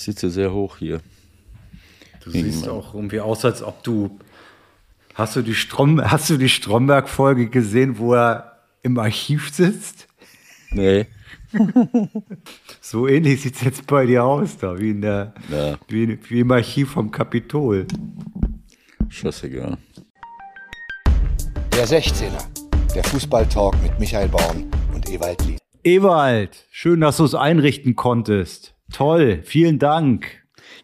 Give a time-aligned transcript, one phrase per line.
[0.00, 1.02] Ich sitze sehr hoch hier.
[2.24, 4.18] Du siehst auch irgendwie aus, als ob du.
[5.12, 10.08] Hast du die, Strom, hast du die Stromberg-Folge gesehen, wo er im Archiv sitzt?
[10.70, 11.06] Nee.
[12.80, 15.76] so ähnlich sieht es jetzt bei dir aus, da, wie, in der, Ja.
[15.88, 17.86] wie, wie im Archiv vom Kapitol.
[19.10, 19.76] Scheißegal.
[21.76, 25.58] Der 16er, der Fußballtalk mit Michael Baum und Ewald Lien.
[25.84, 28.74] Ewald, schön, dass du es einrichten konntest.
[28.92, 30.26] Toll, vielen Dank.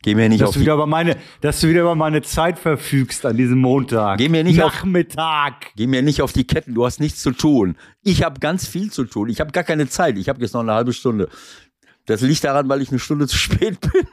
[0.03, 2.23] Geh mir nicht Dass auf du, die, wieder über meine, dass du wieder über meine
[2.23, 4.19] Zeit verfügst an diesem Montag.
[4.19, 5.73] Geh mir nicht auf- Nachmittag.
[5.75, 7.77] geh mir nicht auf die Ketten, du hast nichts zu tun.
[8.03, 9.29] Ich habe ganz viel zu tun.
[9.29, 10.17] Ich habe gar keine Zeit.
[10.19, 11.29] Ich habe jetzt noch eine halbe Stunde.
[12.05, 14.07] Das liegt daran, weil ich eine Stunde zu spät bin.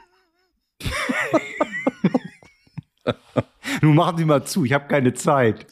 [3.82, 5.66] Nun machen Sie mal zu, ich habe keine Zeit.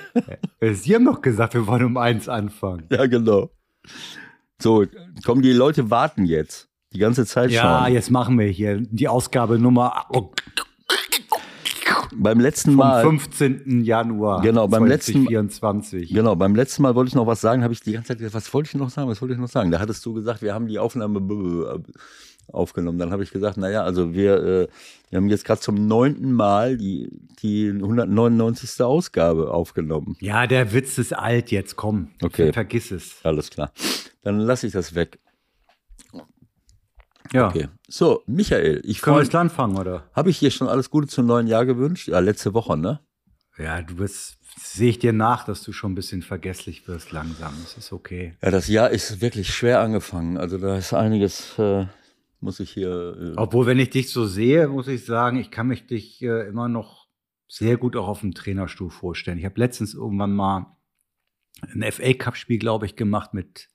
[0.60, 2.84] Sie haben doch gesagt, wir wollen um eins anfangen.
[2.90, 3.50] Ja, genau.
[4.60, 4.86] So,
[5.24, 6.68] komm, die Leute warten jetzt.
[6.92, 7.94] Die ganze Zeit Ja, schon.
[7.94, 10.06] jetzt machen wir hier die Ausgabe Nummer
[12.12, 13.02] Beim letzten vom Mal.
[13.02, 13.84] 15.
[13.84, 16.12] Januar Genau, beim letzten- 2024.
[16.12, 18.34] Genau, beim letzten Mal wollte ich noch was sagen, habe ich die ganze Zeit gesagt,
[18.34, 19.70] was wollte ich noch sagen, was wollte ich noch sagen?
[19.70, 21.20] Da hattest du gesagt, wir haben die Aufnahme
[22.52, 22.98] aufgenommen.
[22.98, 24.68] Dann habe ich gesagt, naja, also wir, äh,
[25.10, 27.08] wir haben jetzt gerade zum neunten Mal die,
[27.42, 28.82] die 199.
[28.82, 30.16] Ausgabe aufgenommen.
[30.20, 32.08] Ja, der Witz ist alt jetzt, komm.
[32.20, 32.52] Okay.
[32.52, 33.16] Vergiss es.
[33.22, 33.70] Alles klar.
[34.22, 35.20] Dann lasse ich das weg.
[37.32, 37.48] Ja.
[37.48, 37.68] Okay.
[37.88, 40.08] So, Michael, ich freue jetzt anfangen, oder?
[40.14, 42.08] Habe ich dir schon alles Gute zum neuen Jahr gewünscht?
[42.08, 43.00] Ja, letzte Woche, ne?
[43.56, 47.54] Ja, du bist, sehe ich dir nach, dass du schon ein bisschen vergesslich wirst langsam.
[47.62, 48.34] Das ist okay.
[48.42, 50.38] Ja, das Jahr ist wirklich schwer angefangen.
[50.38, 51.86] Also da ist einiges, äh,
[52.40, 53.16] muss ich hier.
[53.20, 56.48] Äh, Obwohl, wenn ich dich so sehe, muss ich sagen, ich kann mich dich äh,
[56.48, 57.06] immer noch
[57.48, 59.38] sehr gut auch auf dem Trainerstuhl vorstellen.
[59.38, 60.76] Ich habe letztens irgendwann mal
[61.62, 63.68] ein FA-Cup-Spiel, glaube ich, gemacht mit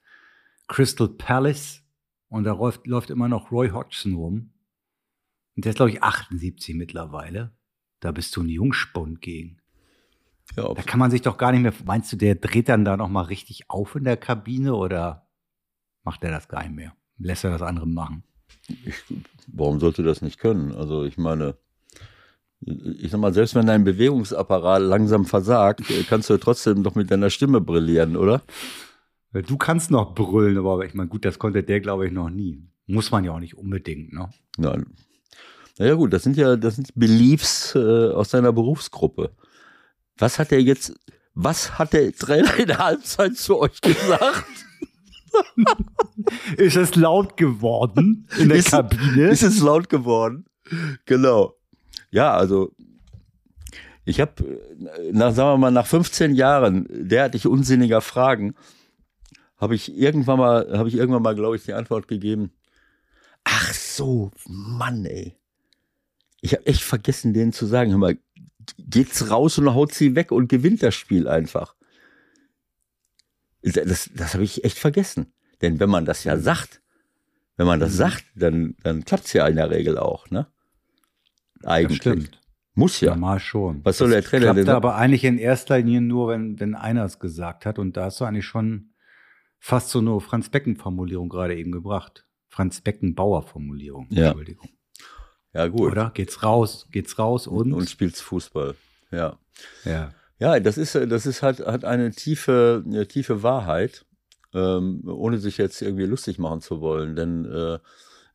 [0.68, 1.84] Crystal Palace.
[2.36, 4.50] Und da läuft, läuft immer noch Roy Hodgson rum.
[5.56, 7.56] Und der ist, glaube ich, 78 mittlerweile.
[8.02, 9.62] Da bist du ein Jungspund gegen.
[10.58, 11.72] ja, Da kann man sich doch gar nicht mehr.
[11.86, 15.30] Meinst du, der dreht dann da noch mal richtig auf in der Kabine oder
[16.04, 16.94] macht er das gar nicht mehr?
[17.18, 18.26] Lässt er das andere machen?
[19.48, 20.76] warum sollte das nicht können?
[20.76, 21.56] Also ich meine,
[22.66, 27.30] ich sag mal, selbst wenn dein Bewegungsapparat langsam versagt, kannst du trotzdem doch mit deiner
[27.30, 28.42] Stimme brillieren, oder?
[29.44, 32.64] Du kannst noch brüllen, aber ich meine, gut, das konnte der, glaube ich, noch nie.
[32.88, 34.30] Muss man ja auch nicht unbedingt, ne?
[34.58, 34.86] Nein.
[35.78, 37.80] Naja gut, das sind ja, das sind Beliefs äh,
[38.12, 39.32] aus seiner Berufsgruppe.
[40.18, 40.94] Was hat er jetzt,
[41.34, 44.46] was hat der Trainer in der Halbzeit zu euch gesagt?
[46.58, 49.28] Ist es laut geworden in der Ist- Kabine?
[49.30, 50.46] Ist es laut geworden?
[51.06, 51.56] Genau.
[52.12, 52.72] Ja, also
[54.06, 54.34] ich habe,
[55.12, 58.56] nach, sagen wir mal, nach 15 Jahren derartig unsinniger Fragen,
[59.58, 62.52] habe ich irgendwann mal, habe ich irgendwann mal, glaube ich, die Antwort gegeben.
[63.44, 65.38] Ach so, Mann, ey.
[66.42, 68.18] Ich habe echt vergessen, denen zu sagen, hör mal,
[68.78, 71.76] geht's raus und haut sie weg und gewinnt das Spiel einfach.
[73.62, 75.34] Das, das habe ich echt vergessen.
[75.62, 76.82] Denn wenn man das ja sagt,
[77.58, 77.98] wenn man das Mhm.
[77.98, 80.48] sagt, dann, dann klappt's ja in der Regel auch, ne?
[81.64, 82.30] Eigentlich.
[82.74, 83.12] Muss ja.
[83.12, 83.84] Normal schon.
[83.86, 87.06] Was soll der Trainer klappt denn aber eigentlich in erster Linie nur, wenn, wenn einer
[87.06, 87.80] es gesagt hat.
[87.80, 88.90] Und da hast du eigentlich schon
[89.66, 92.28] fast so eine Franz Becken-Formulierung gerade eben gebracht.
[92.50, 94.08] Franz Beckenbauer-Formulierung.
[94.12, 94.28] Ja.
[94.28, 94.70] Entschuldigung.
[95.54, 95.92] Ja, gut.
[95.92, 96.12] Oder?
[96.14, 97.74] Geht's raus, geht's raus und?
[97.74, 98.76] Und spielst Fußball.
[99.10, 99.40] Ja.
[99.84, 100.14] ja.
[100.38, 104.06] Ja, das ist, äh, das ist halt, hat eine tiefe, eine tiefe Wahrheit,
[104.54, 107.16] ähm, ohne sich jetzt irgendwie lustig machen zu wollen.
[107.16, 107.80] Denn äh,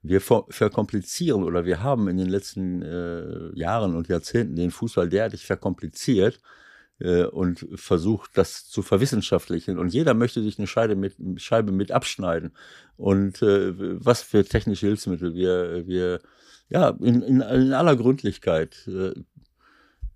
[0.02, 5.08] wir ver verkomplizieren oder wir haben in den letzten äh, Jahren und Jahrzehnten den Fußball
[5.08, 6.40] derartig verkompliziert
[7.00, 9.78] äh, und versucht, das zu verwissenschaftlichen.
[9.78, 12.53] Und jeder möchte sich eine Scheibe mit, Scheibe mit abschneiden.
[12.97, 13.75] Und äh,
[14.05, 16.21] was für technische Hilfsmittel wir, wir
[16.69, 19.12] ja, in, in, in aller Gründlichkeit äh,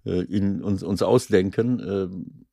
[0.04, 1.80] äh, in uns, uns ausdenken.
[1.80, 2.44] Äh,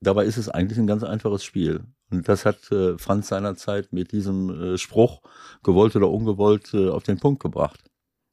[0.00, 1.84] dabei ist es eigentlich ein ganz einfaches Spiel.
[2.10, 5.22] Und das hat äh, Franz seinerzeit mit diesem äh, Spruch,
[5.62, 7.82] gewollt oder ungewollt, äh, auf den Punkt gebracht.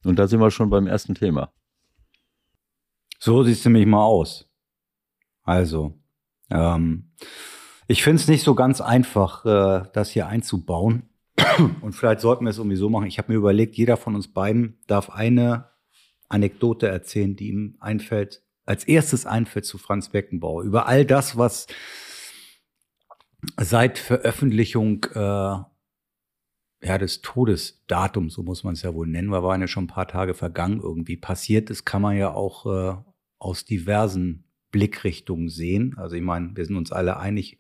[0.04, 1.52] Und da sind wir schon beim ersten Thema.
[3.20, 4.48] So sieht's nämlich mal aus.
[5.44, 6.00] Also,
[6.50, 7.12] ähm,
[7.88, 11.10] ich finde es nicht so ganz einfach, äh, das hier einzubauen.
[11.82, 13.08] Und vielleicht sollten wir es irgendwie so machen.
[13.08, 15.70] Ich habe mir überlegt, jeder von uns beiden darf eine
[16.30, 20.64] Anekdote erzählen, die ihm einfällt, als erstes einfällt zu Franz Beckenbauer.
[20.64, 21.68] Über all das, was
[23.58, 25.18] seit Veröffentlichung äh,
[26.86, 29.88] ja, des Todesdatums, so muss man es ja wohl nennen, weil waren ja schon ein
[29.88, 32.96] paar Tage vergangen irgendwie passiert ist, kann man ja auch äh,
[33.40, 34.43] aus diversen
[34.74, 35.96] Blickrichtungen sehen.
[35.98, 37.60] Also ich meine, wir sind uns alle einig,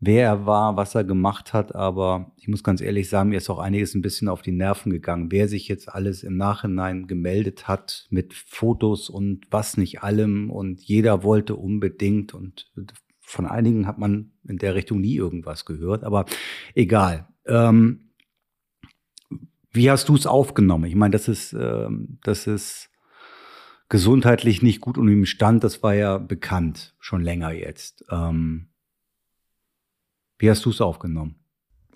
[0.00, 3.50] wer er war, was er gemacht hat, aber ich muss ganz ehrlich sagen, mir ist
[3.50, 5.30] auch einiges ein bisschen auf die Nerven gegangen.
[5.30, 10.80] Wer sich jetzt alles im Nachhinein gemeldet hat mit Fotos und was nicht allem und
[10.80, 12.72] jeder wollte unbedingt und
[13.20, 16.24] von einigen hat man in der Richtung nie irgendwas gehört, aber
[16.74, 17.28] egal.
[17.46, 18.10] Ähm,
[19.72, 20.84] wie hast du es aufgenommen?
[20.84, 22.88] Ich meine, das ist, ähm, das ist
[23.88, 28.04] gesundheitlich nicht gut und im Stand, das war ja bekannt, schon länger jetzt.
[28.10, 28.68] Ähm,
[30.38, 31.36] wie hast du es aufgenommen?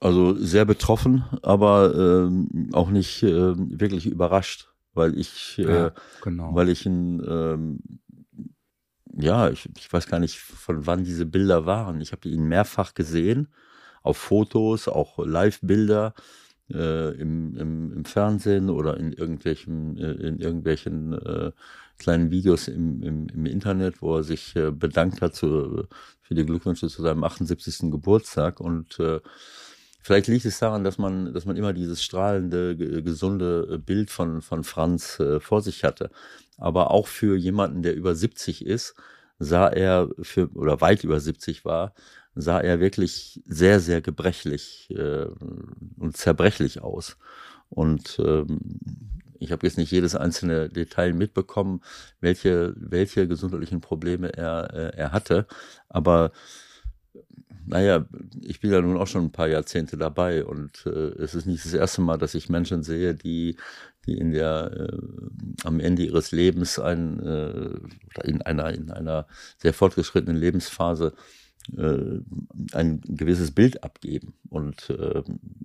[0.01, 5.93] Also sehr betroffen, aber ähm, auch nicht äh, wirklich überrascht, weil ich, äh, ja,
[6.23, 6.55] genau.
[6.55, 7.81] weil ich ein, ähm,
[9.13, 12.01] ja, ich, ich weiß gar nicht, von wann diese Bilder waren.
[12.01, 13.49] Ich habe ihn mehrfach gesehen,
[14.03, 16.15] auf Fotos, auch Live-Bilder
[16.73, 21.53] äh, im, im, im, Fernsehen oder in irgendwelchen, äh, in irgendwelchen äh,
[21.99, 25.87] kleinen Videos im, im, im, Internet, wo er sich äh, bedankt hat zu,
[26.23, 27.91] für die Glückwünsche zu seinem 78.
[27.91, 28.61] Geburtstag.
[28.61, 29.21] Und äh,
[30.03, 34.65] vielleicht liegt es daran, dass man, dass man immer dieses strahlende, gesunde Bild von, von
[34.65, 36.11] Franz äh, vor sich hatte.
[36.57, 38.95] Aber auch für jemanden, der über 70 ist,
[39.39, 41.95] sah er für, oder weit über 70 war,
[42.35, 45.27] sah er wirklich sehr, sehr gebrechlich äh,
[45.99, 47.17] und zerbrechlich aus.
[47.69, 48.61] Und ähm,
[49.39, 51.81] ich habe jetzt nicht jedes einzelne Detail mitbekommen,
[52.21, 55.47] welche, welche gesundheitlichen Probleme er, äh, er hatte.
[55.89, 56.33] Aber
[57.67, 58.05] naja,
[58.43, 61.65] ich bin ja nun auch schon ein paar Jahrzehnte dabei und äh, es ist nicht
[61.65, 63.57] das erste Mal, dass ich Menschen sehe, die,
[64.07, 64.99] die in der äh,
[65.65, 67.71] am Ende ihres Lebens ein, äh,
[68.25, 69.27] in einer in einer
[69.59, 71.13] sehr fortgeschrittenen Lebensphase
[72.73, 74.35] ein gewisses Bild abgeben.
[74.49, 75.23] Und, äh,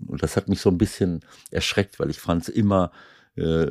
[0.08, 1.22] und das hat mich so ein bisschen
[1.52, 2.92] erschreckt, weil ich Franz immer
[3.36, 3.68] äh,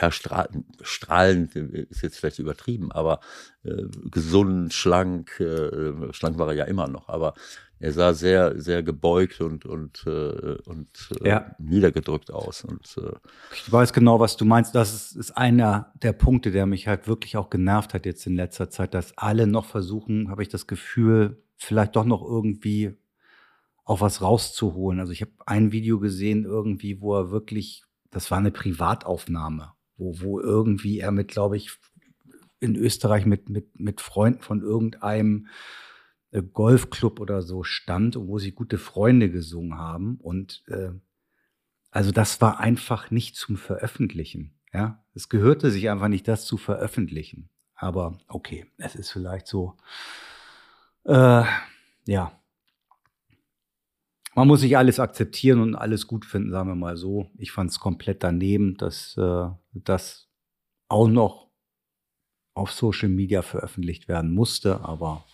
[0.00, 3.20] ja, strahlend, strahlend ist jetzt vielleicht übertrieben, aber
[3.64, 7.34] äh, gesund, schlank, äh, schlank war er ja immer noch, aber
[7.80, 11.54] er sah sehr, sehr gebeugt und, und, äh, und äh, ja.
[11.58, 12.64] niedergedrückt aus.
[12.64, 13.12] Und, äh,
[13.52, 14.74] ich weiß genau, was du meinst.
[14.74, 18.34] Das ist, ist einer der Punkte, der mich halt wirklich auch genervt hat jetzt in
[18.34, 22.96] letzter Zeit, dass alle noch versuchen, habe ich das Gefühl, vielleicht doch noch irgendwie
[23.84, 25.00] auch was rauszuholen.
[25.00, 30.20] Also ich habe ein Video gesehen irgendwie, wo er wirklich, das war eine Privataufnahme, wo,
[30.20, 31.78] wo irgendwie er mit, glaube ich,
[32.60, 35.46] in Österreich mit, mit, mit Freunden von irgendeinem
[36.30, 40.16] äh, Golfclub oder so stand und wo sie gute Freunde gesungen haben.
[40.20, 40.90] Und äh,
[41.90, 44.54] also das war einfach nicht zum Veröffentlichen.
[44.72, 47.48] Ja, es gehörte sich einfach nicht, das zu veröffentlichen.
[47.74, 49.76] Aber okay, es ist vielleicht so.
[51.04, 51.44] Äh,
[52.06, 52.37] ja.
[54.38, 57.28] Man muss sich alles akzeptieren und alles gut finden, sagen wir mal so.
[57.38, 60.28] Ich fand es komplett daneben, dass äh, das
[60.88, 61.48] auch noch
[62.54, 65.24] auf Social Media veröffentlicht werden musste, aber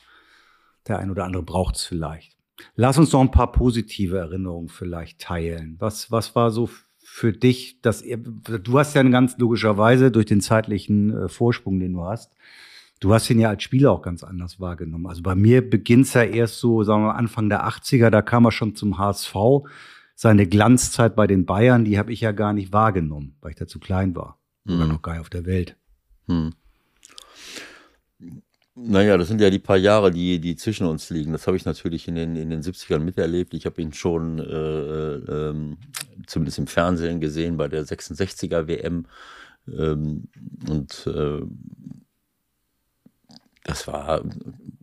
[0.88, 2.38] der ein oder andere braucht es vielleicht.
[2.76, 5.76] Lass uns noch ein paar positive Erinnerungen vielleicht teilen.
[5.80, 10.40] Was, was war so für dich, dass ihr, du hast ja ganz logischerweise durch den
[10.40, 12.34] zeitlichen äh, Vorsprung, den du hast,
[13.04, 15.06] du hast ihn ja als Spieler auch ganz anders wahrgenommen.
[15.06, 18.46] Also bei mir beginnt es ja erst so, sagen wir Anfang der 80er, da kam
[18.46, 19.34] er schon zum HSV.
[20.14, 23.66] Seine Glanzzeit bei den Bayern, die habe ich ja gar nicht wahrgenommen, weil ich da
[23.66, 24.38] zu klein war.
[24.66, 24.76] Hm.
[24.76, 25.76] Oder noch gar nicht auf der Welt.
[26.28, 26.54] Hm.
[28.74, 31.32] Naja, das sind ja die paar Jahre, die, die zwischen uns liegen.
[31.32, 33.52] Das habe ich natürlich in den, in den 70ern miterlebt.
[33.52, 35.76] Ich habe ihn schon äh, äh,
[36.26, 39.06] zumindest im Fernsehen gesehen bei der 66er WM.
[39.68, 40.28] Ähm,
[40.68, 41.42] und äh,
[43.64, 44.22] das war,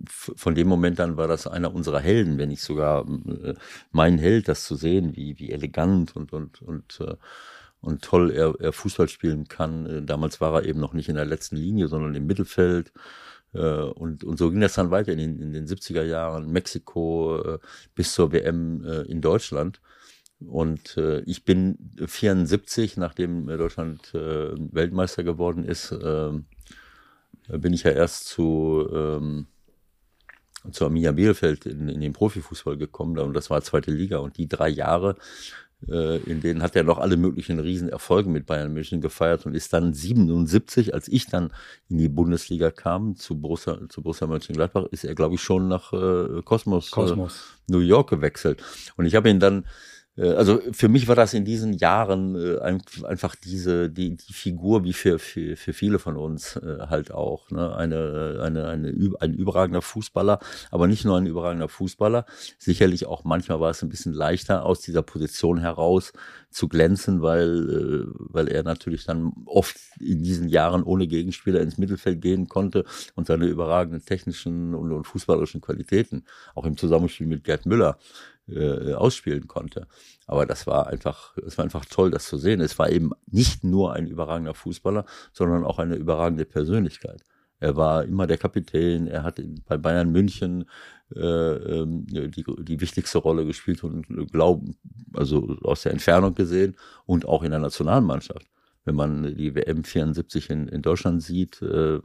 [0.07, 3.53] von dem Moment an war das einer unserer Helden, wenn nicht sogar äh,
[3.91, 7.15] mein Held, das zu sehen, wie, wie elegant und, und, und, äh,
[7.79, 9.85] und toll er, er Fußball spielen kann.
[9.85, 12.91] Äh, damals war er eben noch nicht in der letzten Linie, sondern im Mittelfeld.
[13.53, 17.59] Und, und so ging das dann weiter in den, in den 70er Jahren, Mexiko
[17.93, 19.81] bis zur WM in Deutschland.
[20.39, 26.31] Und äh, ich bin 74, nachdem Deutschland äh, Weltmeister geworden ist, äh,
[27.57, 29.47] bin ich ja erst zu, ähm,
[30.71, 33.17] zu Arminia Bielefeld in, in den Profifußball gekommen.
[33.19, 34.17] Und das war zweite Liga.
[34.17, 35.15] Und die drei Jahre
[35.89, 39.73] äh, in denen hat er noch alle möglichen Riesenerfolge mit Bayern München gefeiert und ist
[39.73, 41.51] dann 77, als ich dann
[41.89, 45.91] in die Bundesliga kam, zu Borussia, zu Borussia Mönchengladbach, ist er, glaube ich, schon nach
[45.93, 47.57] äh, Kosmos, Kosmos.
[47.67, 48.63] Äh, New York gewechselt.
[48.95, 49.67] Und ich habe ihn dann äh,
[50.17, 52.59] also für mich war das in diesen Jahren äh,
[53.05, 57.49] einfach diese die, die Figur wie für, für, für viele von uns äh, halt auch
[57.49, 57.73] ne?
[57.75, 60.39] eine, eine, eine ein überragender Fußballer,
[60.69, 62.25] aber nicht nur ein überragender Fußballer.
[62.57, 66.11] Sicherlich auch manchmal war es ein bisschen leichter aus dieser Position heraus
[66.49, 72.21] zu glänzen, weil weil er natürlich dann oft in diesen Jahren ohne Gegenspieler ins Mittelfeld
[72.21, 72.83] gehen konnte
[73.15, 77.97] und seine überragenden technischen und, und fußballerischen Qualitäten auch im Zusammenspiel mit Gerd Müller
[78.51, 79.87] äh, ausspielen konnte.
[80.27, 82.61] Aber das war einfach, es war einfach toll, das zu sehen.
[82.61, 87.23] Es war eben nicht nur ein überragender Fußballer, sondern auch eine überragende Persönlichkeit.
[87.59, 90.65] Er war immer der Kapitän, er hat bei Bayern München
[91.15, 94.75] äh, ähm, die, die wichtigste Rolle gespielt und glauben,
[95.13, 98.47] also aus der Entfernung gesehen und auch in der Nationalmannschaft.
[98.83, 102.01] Wenn man die WM 74 in, in Deutschland sieht, äh, äh,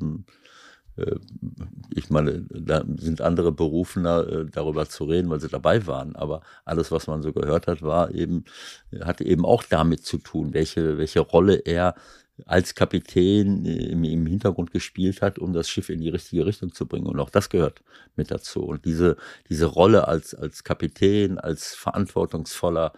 [1.94, 6.16] ich meine, da sind andere berufener, äh, darüber zu reden, weil sie dabei waren.
[6.16, 8.44] Aber alles, was man so gehört hat, war eben,
[9.02, 11.94] hatte eben auch damit zu tun, welche, welche Rolle er
[12.44, 16.86] als Kapitän im, im Hintergrund gespielt hat, um das Schiff in die richtige Richtung zu
[16.86, 17.06] bringen.
[17.06, 17.82] Und auch das gehört
[18.14, 18.62] mit dazu.
[18.62, 19.16] Und diese,
[19.48, 22.92] diese Rolle als, als Kapitän, als verantwortungsvoller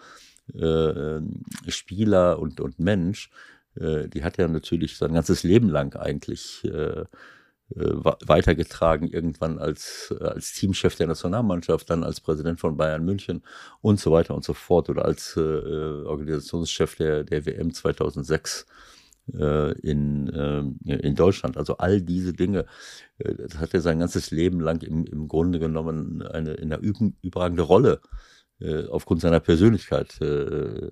[0.55, 1.21] äh,
[1.69, 3.31] Spieler und, und Mensch,
[3.77, 7.05] äh, die hat er natürlich sein ganzes Leben lang eigentlich äh, äh,
[7.71, 13.43] weitergetragen, irgendwann als, äh, als Teamchef der Nationalmannschaft, dann als Präsident von Bayern München
[13.83, 18.67] und so weiter und so fort oder als äh, Organisationschef der, der WM 2006
[19.35, 21.59] äh, in, äh, in Deutschland.
[21.59, 22.65] Also all diese Dinge,
[23.19, 26.83] äh, das hat er sein ganzes Leben lang im, im Grunde genommen eine, in einer
[27.23, 28.01] überragende Rolle
[28.91, 30.19] aufgrund seiner Persönlichkeit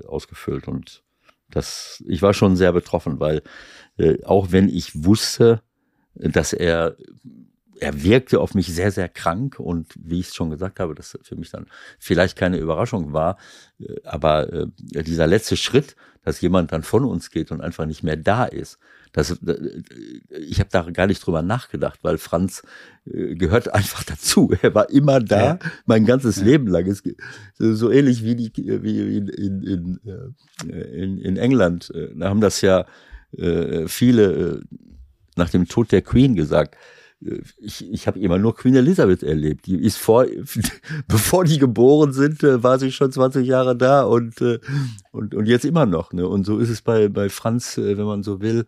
[0.06, 1.02] ausgefüllt und
[1.50, 3.42] das, ich war schon sehr betroffen, weil
[4.22, 5.62] auch wenn ich wusste,
[6.18, 6.96] dass er
[7.80, 11.18] er wirkte auf mich sehr, sehr krank und wie ich es schon gesagt habe, das
[11.22, 11.66] für mich dann
[11.98, 13.38] vielleicht keine Überraschung war,
[13.78, 14.66] äh, aber äh,
[15.02, 18.78] dieser letzte Schritt, dass jemand dann von uns geht und einfach nicht mehr da ist,
[19.12, 19.82] das, äh,
[20.30, 22.62] ich habe da gar nicht drüber nachgedacht, weil Franz
[23.04, 24.52] gehört einfach dazu.
[24.62, 25.58] Er war immer da, ja.
[25.84, 26.44] mein ganzes ja.
[26.44, 26.86] Leben lang.
[26.86, 27.04] Ist
[27.56, 30.00] so ähnlich wie, die, wie in, in,
[30.68, 31.92] in, in England.
[32.16, 32.84] Da haben das ja
[33.86, 34.62] viele
[35.36, 36.76] nach dem Tod der Queen gesagt,
[37.24, 39.66] äh, ich, ich habe immer nur Queen Elizabeth erlebt.
[39.66, 40.26] Die ist vor,
[41.08, 44.58] bevor die geboren sind, äh, war sie schon 20 Jahre da und, äh,
[45.12, 46.12] und, und jetzt immer noch.
[46.12, 46.26] Ne?
[46.26, 48.66] Und so ist es bei, bei Franz, wenn man so will,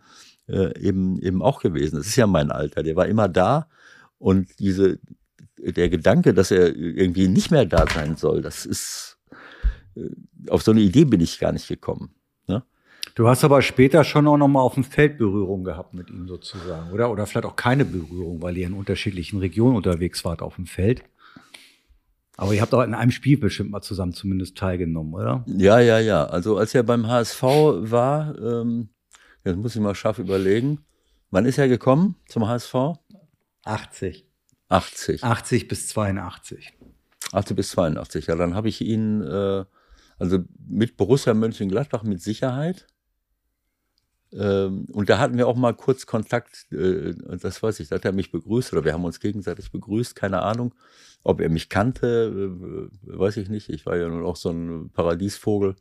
[0.51, 1.97] eben, eben auch gewesen.
[1.97, 2.83] Das ist ja mein Alter.
[2.83, 3.69] Der war immer da
[4.17, 4.99] und diese,
[5.59, 9.19] der Gedanke, dass er irgendwie nicht mehr da sein soll, das ist,
[10.49, 12.15] auf so eine Idee bin ich gar nicht gekommen.
[13.19, 16.29] Du hast aber später schon auch noch mal auf dem Feld Berührung gehabt mit ihm
[16.29, 17.11] sozusagen, oder?
[17.11, 21.03] Oder vielleicht auch keine Berührung, weil ihr in unterschiedlichen Regionen unterwegs wart auf dem Feld.
[22.37, 25.45] Aber ihr habt auch in einem Spiel bestimmt mal zusammen zumindest teilgenommen, oder?
[25.49, 26.27] Ja, ja, ja.
[26.27, 28.91] Also als er beim HSV war, ähm,
[29.45, 30.79] jetzt muss ich mal scharf überlegen.
[31.33, 32.73] Wann ist er gekommen zum HSV?
[33.65, 34.29] 80.
[34.69, 35.25] 80.
[35.25, 36.73] 80 bis 82.
[37.33, 38.29] 80 bis 82.
[38.29, 39.65] Ja, dann habe ich ihn, äh,
[40.21, 42.87] also mit Borussia Mönchengladbach mit Sicherheit.
[44.33, 48.05] Ähm, und da hatten wir auch mal kurz Kontakt, äh, das weiß ich, da hat
[48.05, 50.75] er mich begrüßt oder wir haben uns gegenseitig begrüßt, keine Ahnung.
[51.25, 53.71] Ob er mich kannte, äh, weiß ich nicht.
[53.71, 55.77] Ich war ja nun auch so ein Paradiesvogel.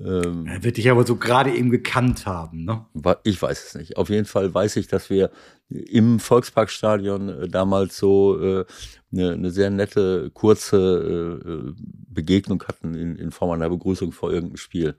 [0.00, 2.86] Ähm, er wird dich aber so gerade eben gekannt haben, ne?
[3.24, 3.98] Ich weiß es nicht.
[3.98, 5.30] Auf jeden Fall weiß ich, dass wir
[5.68, 8.64] im Volksparkstadion äh, damals so
[9.12, 11.74] eine, eine sehr nette, kurze
[12.08, 14.94] Begegnung hatten in, in Form einer Begrüßung vor irgendeinem Spiel.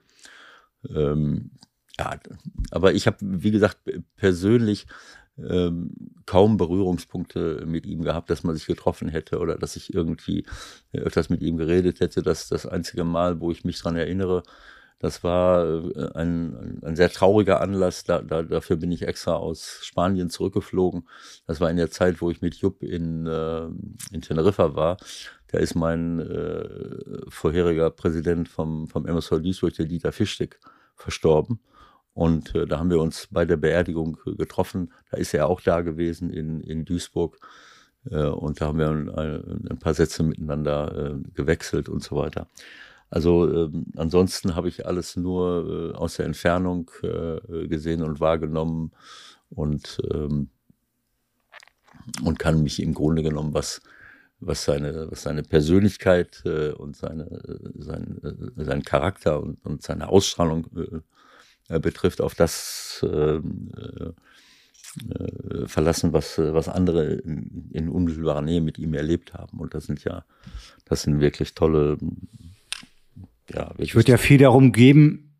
[1.98, 2.18] Ja,
[2.70, 3.78] aber ich habe, wie gesagt,
[4.16, 4.86] persönlich
[5.38, 5.90] ähm,
[6.26, 10.44] kaum Berührungspunkte mit ihm gehabt, dass man sich getroffen hätte oder dass ich irgendwie
[10.92, 12.22] öfters mit ihm geredet hätte.
[12.22, 14.42] Das das einzige Mal, wo ich mich dran erinnere,
[15.04, 18.04] das war äh, ein, ein sehr trauriger Anlass.
[18.04, 21.08] Da, da, dafür bin ich extra aus Spanien zurückgeflogen.
[21.46, 23.66] Das war in der Zeit, wo ich mit Jupp in, äh,
[24.12, 24.96] in Teneriffa war.
[25.48, 30.58] Da ist mein äh, vorheriger Präsident vom, vom MSV Duisburg, der Dieter Fischtig,
[30.96, 31.60] verstorben.
[32.14, 34.92] Und äh, da haben wir uns bei der Beerdigung äh, getroffen.
[35.10, 37.38] Da ist er auch da gewesen in, in Duisburg.
[38.10, 42.46] Äh, und da haben wir ein, ein paar Sätze miteinander äh, gewechselt und so weiter.
[43.10, 48.92] Also ähm, ansonsten habe ich alles nur äh, aus der Entfernung äh, gesehen und wahrgenommen
[49.50, 50.50] und, ähm,
[52.24, 53.82] und kann mich im Grunde genommen, was,
[54.40, 58.20] was, seine, was seine Persönlichkeit äh, und seine, äh, sein,
[58.56, 61.00] äh, sein Charakter und, und seine Ausstrahlung äh, äh,
[61.68, 64.12] betrifft, auf das ähm, äh,
[65.10, 69.58] äh, verlassen, was, was andere in, unmittelbarer Nähe mit ihm erlebt haben.
[69.58, 70.24] Und das sind ja,
[70.84, 71.98] das sind wirklich tolle,
[73.52, 75.34] Ja, Ich würde ja viel darum geben,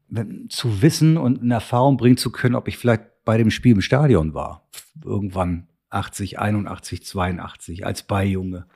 [0.48, 3.80] zu wissen und in Erfahrung bringen zu können, ob ich vielleicht bei dem Spiel im
[3.80, 4.68] Stadion war.
[5.04, 8.66] Irgendwann 80, 81, 82 als Beijunge.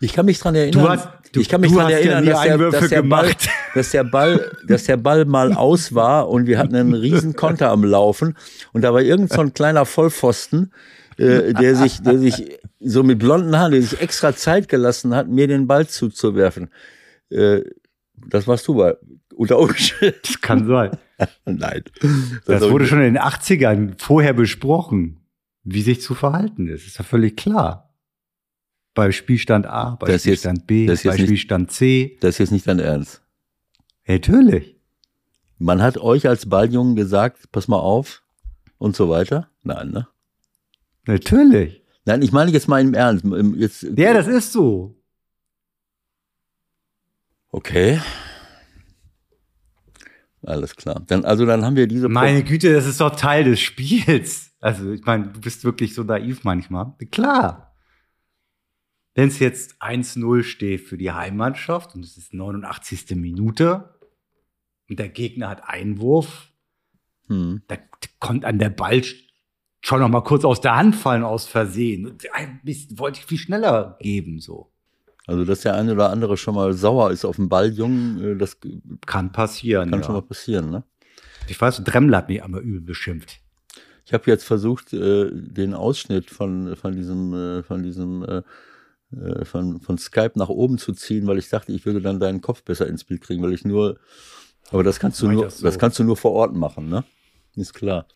[0.00, 0.82] Ich kann mich dran erinnern.
[0.84, 3.30] Du hast- du- ich kann mich dran ja erinnern, nie dass, der, dass, der Ball,
[3.74, 7.70] dass der Ball, dass der Ball mal aus war und wir hatten einen riesen Konter
[7.70, 8.36] am Laufen
[8.72, 10.72] und da war irgend so ein kleiner Vollpfosten,
[11.18, 15.28] äh, der sich, der sich so mit blonden Haaren, der sich extra Zeit gelassen hat,
[15.28, 16.70] mir den Ball zuzuwerfen.
[17.30, 17.60] Äh,
[18.28, 18.96] das warst du bei
[19.34, 20.18] unter Umständen.
[20.22, 20.90] Das kann sein.
[21.44, 21.82] Nein.
[22.46, 25.19] Das wurde schon in den 80ern vorher besprochen,
[25.62, 26.86] wie sich zu verhalten ist.
[26.86, 27.92] Ist ja völlig klar.
[28.94, 32.18] Bei Spielstand A, bei Das ist jetzt- Spielstand B, bei nicht- Spielstand C.
[32.20, 33.22] Das ist jetzt nicht dein Ernst.
[34.06, 34.76] Natürlich.
[35.58, 38.22] Man hat euch als Balljungen gesagt, pass mal auf
[38.78, 39.50] und so weiter.
[39.62, 40.08] Nein, ne?
[41.06, 41.82] Natürlich.
[42.06, 43.24] Nein, ich meine jetzt mal im Ernst.
[43.56, 44.96] Jetzt, Ja, das ist so.
[47.52, 48.00] Okay.
[50.42, 51.02] Alles klar.
[51.06, 52.08] Dann, also dann haben wir diese.
[52.08, 54.52] Meine Güte, das ist doch Teil des Spiels.
[54.60, 56.94] Also, ich meine, du bist wirklich so naiv manchmal.
[57.10, 57.74] Klar.
[59.14, 63.16] Wenn es jetzt 1-0 steht für die Heimmannschaft und es ist 89.
[63.16, 63.98] Minute
[64.88, 66.48] und der Gegner hat Einwurf,
[67.26, 67.62] Hm.
[67.68, 67.76] da
[68.18, 69.02] kommt an der Ball
[69.82, 72.18] schon noch mal kurz aus der Hand fallen aus Versehen.
[72.32, 74.72] Ein bisschen wollte ich viel schneller geben, so.
[75.26, 78.58] Also, dass der eine oder andere schon mal sauer ist auf den Balljungen, äh, das
[79.06, 80.06] Kann passieren, kann ja.
[80.06, 80.82] schon mal passieren, ne?
[81.46, 83.40] Ich weiß, Dremmler hat mich einmal übel beschimpft.
[84.06, 88.42] Ich habe jetzt versucht, äh, den Ausschnitt von, von diesem, äh, von diesem, äh,
[89.16, 92.40] äh, von, von Skype nach oben zu ziehen, weil ich dachte, ich würde dann deinen
[92.40, 93.98] Kopf besser ins Bild kriegen, weil ich nur,
[94.70, 95.80] aber das kannst du nur, das das, so?
[95.80, 97.04] kannst du nur vor Ort machen, ne?
[97.56, 98.06] Ist klar.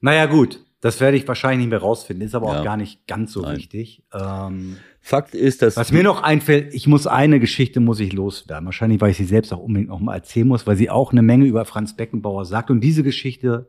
[0.00, 0.60] Naja, gut.
[0.80, 2.26] Das werde ich wahrscheinlich nicht mehr rausfinden.
[2.26, 2.60] Ist aber Ja.
[2.60, 3.56] auch gar nicht ganz so Nein.
[3.56, 4.02] wichtig.
[4.12, 8.64] Ähm, Fakt ist, dass was mir noch einfällt, ich muss eine Geschichte muss ich loswerden.
[8.64, 11.20] Wahrscheinlich, weil ich sie selbst auch unbedingt noch mal erzählen muss, weil sie auch eine
[11.20, 12.70] Menge über Franz Beckenbauer sagt.
[12.70, 13.68] Und diese Geschichte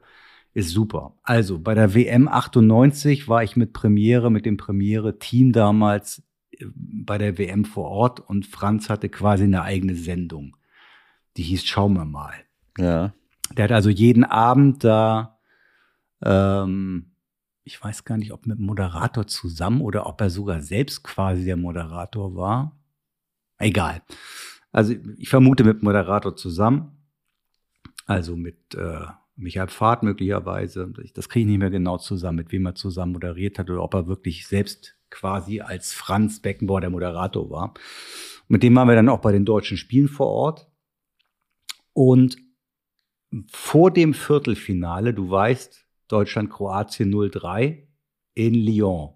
[0.54, 1.18] ist super.
[1.24, 7.18] Also, bei der WM 98 war ich mit Premiere, mit dem Premiere-Team damals äh, bei
[7.18, 10.56] der WM vor Ort und Franz hatte quasi eine eigene Sendung.
[11.36, 12.36] Die hieß Schauen wir mal.
[12.77, 13.13] ja,
[13.58, 15.38] Der hat also jeden Abend da,
[16.24, 17.12] ähm,
[17.65, 21.43] ich weiß gar nicht, ob mit dem Moderator zusammen oder ob er sogar selbst quasi
[21.43, 22.79] der Moderator war.
[23.57, 24.03] Egal.
[24.72, 26.91] Also ich vermute mit Moderator zusammen.
[28.05, 30.94] Also mit äh, Michael Pfad möglicherweise.
[31.16, 33.96] Das kriege ich nicht mehr genau zusammen, mit wem er zusammen moderiert hat oder ob
[33.96, 37.74] er wirklich selbst quasi als Franz Beckenbauer der Moderator war.
[38.48, 40.68] Mit dem waren wir dann auch bei den deutschen Spielen vor Ort.
[41.94, 42.37] Und
[43.48, 47.83] vor dem Viertelfinale, du weißt, Deutschland-Kroatien 0-3
[48.33, 49.13] in Lyon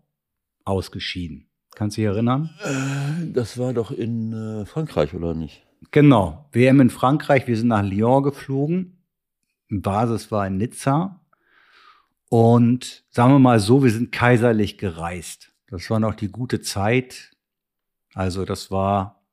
[0.65, 1.49] ausgeschieden.
[1.75, 2.49] Kannst du dich erinnern?
[2.63, 5.65] Äh, das war doch in äh, Frankreich, oder nicht?
[5.91, 6.49] Genau.
[6.51, 8.97] WM in Frankreich, wir sind nach Lyon geflogen.
[9.69, 11.21] Basis war in Nizza.
[12.29, 15.51] Und sagen wir mal so, wir sind kaiserlich gereist.
[15.67, 17.31] Das war noch die gute Zeit.
[18.13, 19.23] Also das war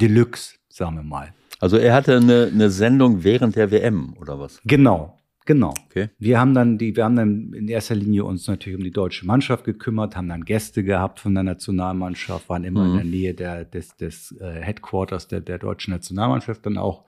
[0.00, 1.34] Deluxe, sagen wir mal.
[1.58, 4.60] Also er hatte eine, eine Sendung während der WM, oder was?
[4.64, 5.72] Genau, genau.
[5.86, 6.10] Okay.
[6.18, 9.24] Wir haben dann die, wir haben dann in erster Linie uns natürlich um die deutsche
[9.24, 12.90] Mannschaft gekümmert, haben dann Gäste gehabt von der Nationalmannschaft, waren immer Mhm.
[12.90, 17.06] in der Nähe der, des, des äh, Headquarters der, der deutschen Nationalmannschaft dann auch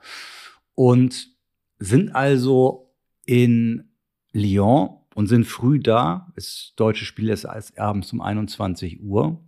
[0.73, 1.27] und
[1.77, 2.93] sind also
[3.25, 3.91] in
[4.31, 6.31] Lyon und sind früh da.
[6.35, 9.43] Das deutsche Spiel ist abends um 21 Uhr.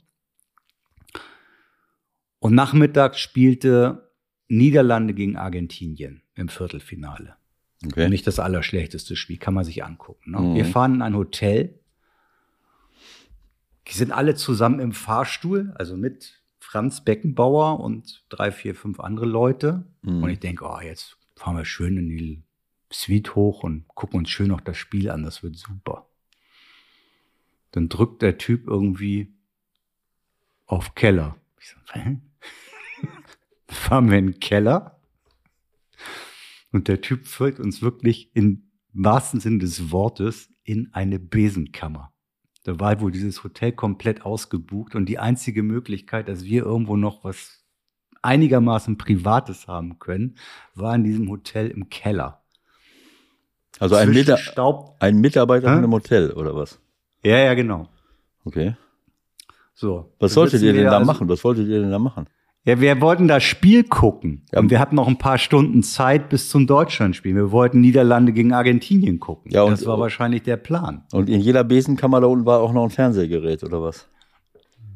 [2.40, 4.12] Und nachmittags spielte
[4.48, 7.36] Niederlande gegen Argentinien im Viertelfinale.
[7.86, 8.10] Okay.
[8.10, 10.32] Nicht das allerschlechteste Spiel, kann man sich angucken.
[10.32, 10.39] Ne?
[10.39, 10.56] Mhm.
[10.56, 11.80] Wir fahren in ein Hotel.
[13.88, 19.26] Die sind alle zusammen im Fahrstuhl, also mit Franz Beckenbauer und drei, vier, fünf andere
[19.26, 19.84] Leute.
[20.04, 20.24] Mhm.
[20.24, 22.44] Und ich denke, oh, jetzt fahren wir schön in die
[22.91, 25.24] Suite hoch und gucken uns schön noch das Spiel an.
[25.24, 26.08] Das wird super.
[27.72, 29.34] Dann drückt der Typ irgendwie
[30.67, 31.36] auf Keller.
[31.60, 32.20] Ich so, hä?
[33.67, 35.01] fahren wir in den Keller.
[36.72, 42.12] Und der Typ führt uns wirklich im wahrsten Sinne des Wortes in eine Besenkammer.
[42.64, 47.24] Da war wohl dieses Hotel komplett ausgebucht und die einzige Möglichkeit, dass wir irgendwo noch
[47.24, 47.64] was
[48.22, 50.36] einigermaßen Privates haben können,
[50.76, 52.44] war in diesem Hotel im Keller.
[53.80, 54.96] Also ein, Mita Staub.
[55.00, 55.74] ein Mitarbeiter Hä?
[55.74, 56.80] in einem Hotel, oder was?
[57.24, 57.90] Ja, ja, genau.
[58.46, 58.76] Okay.
[59.74, 60.14] So.
[60.20, 61.28] Was solltet ihr denn da also- machen?
[61.30, 62.28] Was wolltet ihr denn da machen?
[62.63, 64.45] Ja, wir wollten das Spiel gucken.
[64.54, 64.60] Ja.
[64.60, 67.34] Und wir hatten noch ein paar Stunden Zeit bis zum Deutschlandspiel.
[67.36, 69.52] Wir wollten Niederlande gegen Argentinien gucken.
[69.52, 71.04] Ja, und- das war wahrscheinlich der Plan.
[71.12, 74.08] Und in jeder Besenkammer da unten war auch noch ein Fernsehgerät, oder was?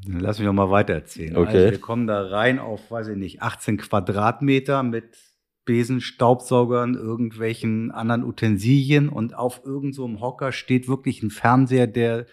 [0.07, 1.35] Lass mich noch mal weitererzählen.
[1.35, 1.57] Okay.
[1.57, 5.17] Also wir kommen da rein auf, weiß ich nicht, 18 Quadratmeter mit
[5.65, 12.27] Besen, Staubsaugern, irgendwelchen anderen Utensilien und auf irgendeinem so Hocker steht wirklich ein Fernseher, der,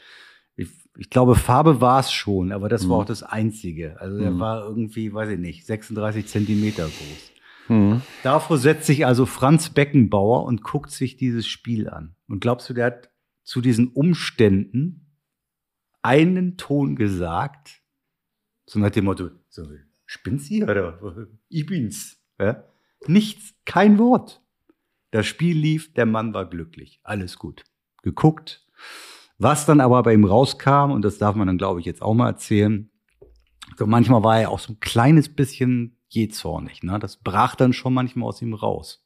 [0.96, 3.02] ich, glaube, Farbe war es schon, aber das war Mhm.
[3.02, 4.00] auch das Einzige.
[4.00, 4.38] Also Mhm.
[4.38, 7.32] war irgendwie, weiß ich nicht, 36 Zentimeter groß.
[7.68, 8.02] Mhm.
[8.22, 12.14] Davor setzt sich also Franz Beckenbauer und guckt sich dieses Spiel an.
[12.28, 13.10] Und glaubst du, der hat
[13.44, 15.16] zu diesen Umständen
[16.02, 17.80] einen Ton gesagt?
[18.66, 19.66] So nach dem Motto, so,
[20.06, 21.28] spinnst du oder?
[21.48, 22.18] Ich bin's.
[22.40, 22.64] Ja?
[23.06, 24.40] Nichts, kein Wort.
[25.10, 27.00] Das Spiel lief, der Mann war glücklich.
[27.02, 27.64] Alles gut.
[28.02, 28.66] Geguckt.
[29.42, 32.14] Was dann aber bei ihm rauskam, und das darf man dann, glaube ich, jetzt auch
[32.14, 32.88] mal erzählen,
[33.76, 36.84] so manchmal war er auch so ein kleines bisschen jähzornig.
[36.84, 37.00] Ne?
[37.00, 39.04] Das brach dann schon manchmal aus ihm raus.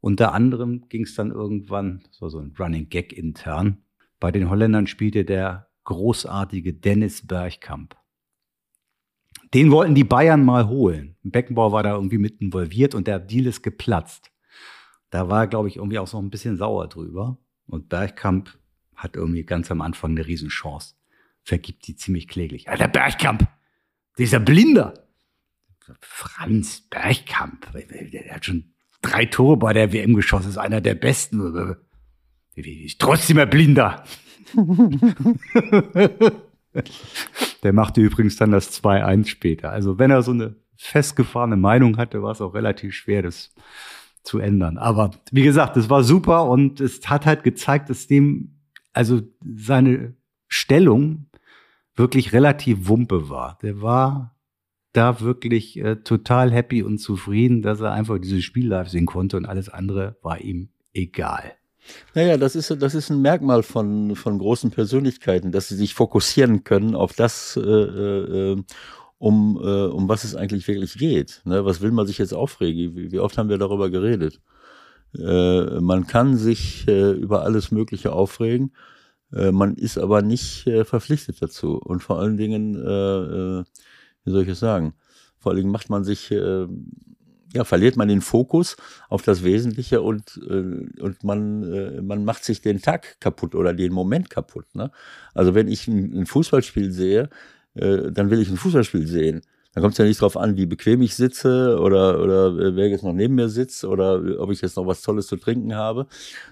[0.00, 3.82] Unter anderem ging es dann irgendwann, das war so ein Running Gag intern,
[4.20, 7.96] bei den Holländern spielte der großartige Dennis Bergkamp.
[9.52, 11.16] Den wollten die Bayern mal holen.
[11.24, 14.30] Beckenbauer war da irgendwie mit involviert und der Deal ist geplatzt.
[15.10, 17.38] Da war, glaube ich, irgendwie auch so ein bisschen sauer drüber.
[17.66, 18.56] Und Bergkamp
[18.98, 20.94] hat irgendwie ganz am Anfang eine Riesenchance.
[21.42, 22.68] Vergibt die ziemlich kläglich.
[22.68, 23.48] Alter, Bergkamp,
[24.18, 24.92] dieser Blinder.
[26.00, 31.76] Franz Bergkamp, der hat schon drei Tore bei der WM geschossen, ist einer der besten.
[32.54, 34.04] Ist trotzdem ein Blinder.
[37.62, 39.70] der machte übrigens dann das 2-1 später.
[39.70, 43.54] Also wenn er so eine festgefahrene Meinung hatte, war es auch relativ schwer, das
[44.22, 44.76] zu ändern.
[44.78, 48.57] Aber wie gesagt, es war super und es hat halt gezeigt, dass dem,
[48.98, 50.14] also seine
[50.48, 51.26] Stellung
[51.94, 53.56] wirklich relativ wumpe war.
[53.62, 54.34] Der war
[54.92, 59.36] da wirklich äh, total happy und zufrieden, dass er einfach dieses Spiel live sehen konnte
[59.36, 61.52] und alles andere war ihm egal.
[62.14, 66.64] Naja, das ist, das ist ein Merkmal von, von großen Persönlichkeiten, dass sie sich fokussieren
[66.64, 68.56] können auf das, äh, äh,
[69.18, 71.40] um, äh, um was es eigentlich wirklich geht.
[71.44, 71.64] Ne?
[71.64, 72.96] Was will man sich jetzt aufregen?
[72.96, 74.40] Wie, wie oft haben wir darüber geredet?
[75.16, 78.72] Äh, man kann sich äh, über alles Mögliche aufregen,
[79.32, 81.76] äh, man ist aber nicht äh, verpflichtet dazu.
[81.76, 83.64] Und vor allen Dingen, äh,
[84.24, 84.94] wie soll ich es sagen,
[85.38, 86.30] vor allen Dingen macht man sich
[87.54, 88.76] ja, verliert man den Fokus
[89.08, 94.28] auf das Wesentliche und, und man, man macht sich den Tag kaputt oder den Moment
[94.28, 94.66] kaputt.
[94.74, 94.90] Ne?
[95.32, 97.30] Also wenn ich ein, ein Fußballspiel sehe,
[97.72, 99.42] dann will ich ein Fußballspiel sehen.
[99.74, 102.88] Dann kommt es ja nicht darauf an, wie bequem ich sitze oder, oder äh, wer
[102.88, 106.06] jetzt noch neben mir sitzt oder ob ich jetzt noch was Tolles zu trinken habe.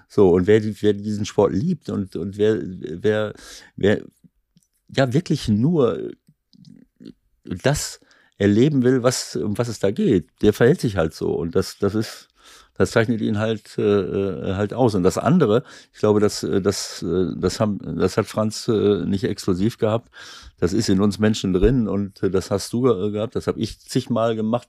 [0.07, 3.33] So, und wer, wer diesen Sport liebt und, und wer, wer,
[3.75, 4.01] wer
[4.95, 6.11] ja wirklich nur
[7.43, 7.99] das
[8.37, 11.33] erleben will, was, um was es da geht, der verhält sich halt so.
[11.33, 12.27] Und das, das ist,
[12.75, 14.93] das zeichnet ihn halt, äh, halt aus.
[14.95, 17.03] Und das andere, ich glaube, das, das,
[17.37, 20.09] das, haben, das hat Franz äh, nicht exklusiv gehabt.
[20.59, 23.79] Das ist in uns Menschen drin und äh, das hast du gehabt, das habe ich
[23.79, 24.67] zigmal gemacht,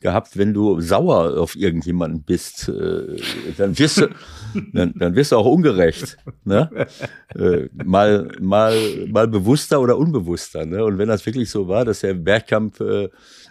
[0.00, 3.16] gehabt, wenn du sauer auf irgendjemanden bist, äh,
[3.56, 4.08] dann wirst du,
[4.72, 6.18] dann, dann wirst du auch ungerecht.
[6.44, 6.86] Ne?
[7.34, 10.66] Äh, mal, mal, mal bewusster oder unbewusster.
[10.66, 10.84] Ne?
[10.84, 13.08] Und wenn das wirklich so war, dass der Bergkamp äh,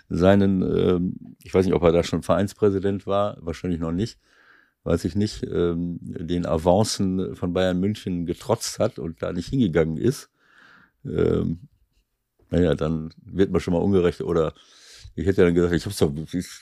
[0.09, 0.99] seinen, äh,
[1.43, 4.19] ich weiß nicht, ob er da schon Vereinspräsident war, wahrscheinlich noch nicht,
[4.83, 9.97] weiß ich nicht, ähm, den Avancen von Bayern München getrotzt hat und da nicht hingegangen
[9.97, 10.29] ist,
[11.05, 11.67] ähm,
[12.49, 14.53] naja, dann wird man schon mal ungerecht oder
[15.15, 16.11] ich hätte dann gesagt, ich hab's doch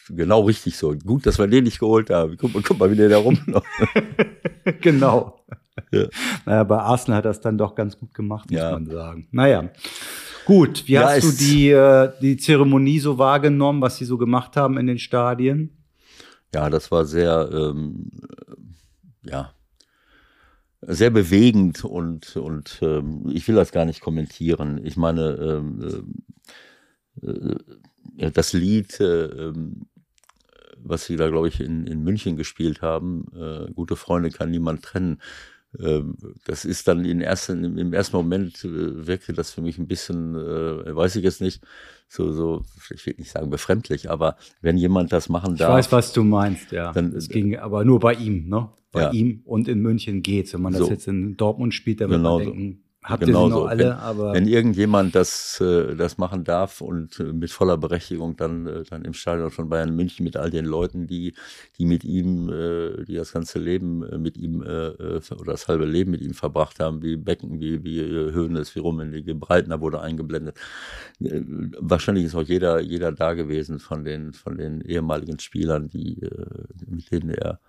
[0.10, 0.96] genau richtig so.
[0.96, 2.38] Gut, dass wir den nicht geholt haben.
[2.38, 3.66] Guck mal, guck mal wie der da rumläuft.
[4.82, 5.42] genau.
[5.92, 6.08] Ja.
[6.46, 8.72] Naja, bei Arsenal hat das dann doch ganz gut gemacht, muss Ja.
[8.72, 9.28] man sagen.
[9.32, 9.70] Naja.
[10.46, 14.56] Gut, wie Ja, hast du die, äh, die Zeremonie so wahrgenommen, was sie so gemacht
[14.56, 15.84] haben in den Stadien?
[16.54, 18.10] Ja, das war sehr, ähm,
[19.26, 19.52] äh, ja,
[20.88, 24.80] sehr bewegend und, und ähm, ich will das gar nicht kommentieren.
[24.84, 26.14] Ich meine, ähm,
[27.22, 27.56] äh,
[28.26, 29.88] äh, das Lied, äh, ähm,
[30.80, 34.84] was sie da, glaube ich, in, in München gespielt haben, äh, Gute Freunde kann niemand
[34.84, 35.22] trennen,
[35.80, 39.88] ähm, das ist dann in ersten, im, ersten Moment äh, wirkte das für mich ein
[39.88, 41.62] bisschen, äh, weiß ich jetzt nicht,
[42.08, 45.74] so, so, ich will nicht sagen befremdlich, aber wenn jemand das machen Ich darf.
[45.74, 46.94] weiß, was du meinst, ja.
[46.94, 48.70] Dann- Es ging aber nur bei ihm, ne?
[48.98, 49.12] Bei Ja.
[49.12, 50.54] ihm und in München geht's.
[50.54, 50.90] Wenn man das So.
[50.90, 52.52] jetzt in Dortmund spielt, dann wird Genau man so.
[52.52, 53.66] denken, habt ihr Genau sie noch so.
[53.68, 58.36] alle, Wenn- aber Wenn irgendjemand das, äh, das machen darf und äh, mit voller Berechtigung
[58.36, 61.34] dann, äh, dann im Stadion von Bayern München mit all den Leuten, die,
[61.78, 62.48] die mit ihm,
[63.08, 67.16] die das ganze Leben mit ihm oder das halbe Leben mit ihm verbracht haben, wie
[67.16, 70.56] Becken, wie, wie Höhnes, wie Rummenigge, Breitner wurde eingeblendet.
[71.20, 76.20] Wahrscheinlich ist auch jeder, jeder da gewesen von den, von den ehemaligen Spielern, die,
[76.88, 77.60] mit denen er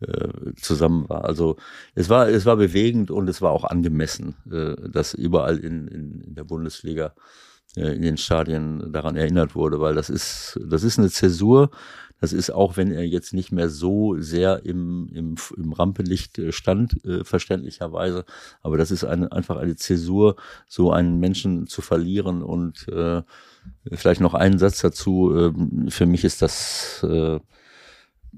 [0.00, 1.24] äh, zusammen war.
[1.24, 1.56] Also
[1.94, 6.20] es war, es war bewegend und es war auch angemessen, äh, dass überall in, in,
[6.20, 7.14] in der Bundesliga
[7.76, 11.70] äh, in den Stadien daran erinnert wurde, weil das ist, das ist eine Zäsur,
[12.20, 16.52] Das ist auch, wenn er jetzt nicht mehr so sehr im, im, im Rampenlicht äh,
[16.52, 18.24] stand, äh, verständlicherweise.
[18.62, 20.36] Aber das ist eine, einfach eine Zäsur,
[20.68, 22.42] so einen Menschen zu verlieren.
[22.42, 23.22] Und äh,
[23.92, 25.34] vielleicht noch einen Satz dazu.
[25.34, 27.40] Äh, für mich ist das äh,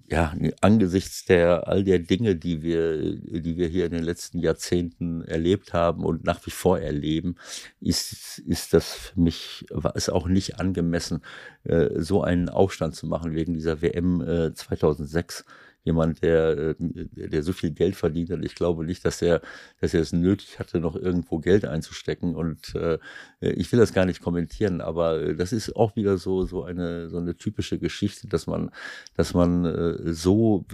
[0.09, 5.23] ja, angesichts der all der Dinge, die wir, die wir hier in den letzten Jahrzehnten
[5.23, 7.37] erlebt haben und nach wie vor erleben,
[7.81, 11.23] ist, ist das für mich, war es auch nicht angemessen,
[11.65, 15.45] äh, so einen Aufstand zu machen wegen dieser WM äh, 2006
[15.85, 18.45] jemand, der, äh, der so viel Geld verdient hat.
[18.45, 19.41] Ich glaube nicht, dass er,
[19.81, 22.35] dass er es nötig hatte, noch irgendwo Geld einzustecken.
[22.37, 22.99] Und äh,
[23.41, 27.09] ich will das gar nicht kommentieren, aber äh, das ist auch wieder so, so eine,
[27.09, 28.71] so eine typische Geschichte, dass man,
[29.17, 30.65] dass man äh, so,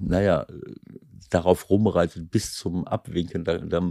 [0.00, 0.46] naja,
[1.30, 3.44] darauf rumreitet bis zum Abwinken.
[3.44, 3.82] Da, da,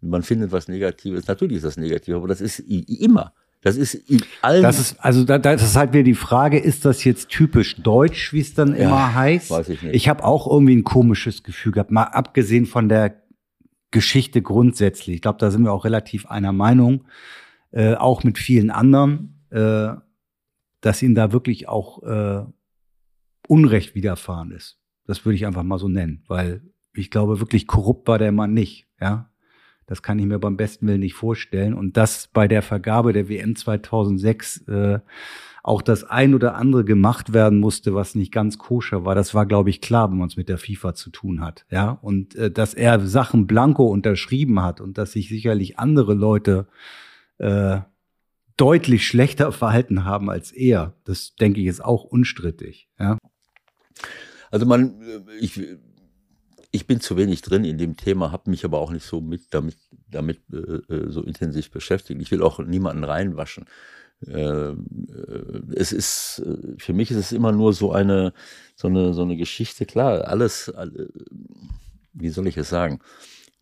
[0.00, 1.26] man findet was Negatives.
[1.26, 3.32] Natürlich ist das negativ, aber das ist immer
[3.62, 4.62] das ist in allen.
[4.62, 8.32] Das ist, also da, das ist halt wieder die Frage, ist das jetzt typisch deutsch,
[8.32, 9.50] wie es dann ja, immer heißt?
[9.50, 9.94] Weiß ich nicht.
[9.94, 13.22] Ich habe auch irgendwie ein komisches Gefühl gehabt, mal abgesehen von der
[13.90, 15.16] Geschichte grundsätzlich.
[15.16, 17.04] Ich glaube, da sind wir auch relativ einer Meinung,
[17.72, 19.90] äh, auch mit vielen anderen, äh,
[20.80, 22.44] dass ihm da wirklich auch äh,
[23.46, 24.78] Unrecht widerfahren ist.
[25.06, 26.62] Das würde ich einfach mal so nennen, weil
[26.94, 28.86] ich glaube, wirklich korrupt war der Mann nicht.
[29.00, 29.29] Ja,
[29.90, 31.74] das kann ich mir beim besten Willen nicht vorstellen.
[31.74, 35.00] Und dass bei der Vergabe der WM 2006 äh,
[35.64, 39.46] auch das ein oder andere gemacht werden musste, was nicht ganz koscher war, das war,
[39.46, 41.66] glaube ich, klar, wenn man es mit der FIFA zu tun hat.
[41.72, 46.68] Ja, und äh, dass er Sachen blanko unterschrieben hat und dass sich sicherlich andere Leute
[47.38, 47.80] äh,
[48.56, 52.88] deutlich schlechter verhalten haben als er, das denke ich ist auch unstrittig.
[52.96, 53.18] Ja.
[54.52, 55.60] Also man, äh, ich
[56.72, 59.42] ich bin zu wenig drin in dem Thema, habe mich aber auch nicht so mit
[59.50, 59.76] damit,
[60.08, 60.56] damit äh,
[60.94, 62.20] äh, so intensiv beschäftigt.
[62.20, 63.66] Ich will auch niemanden reinwaschen.
[64.26, 64.76] Äh, äh
[65.74, 68.32] es ist äh, für mich ist es immer nur so eine
[68.76, 69.84] so eine so eine Geschichte.
[69.86, 71.08] Klar, alles, alle,
[72.12, 73.00] wie soll ich es sagen,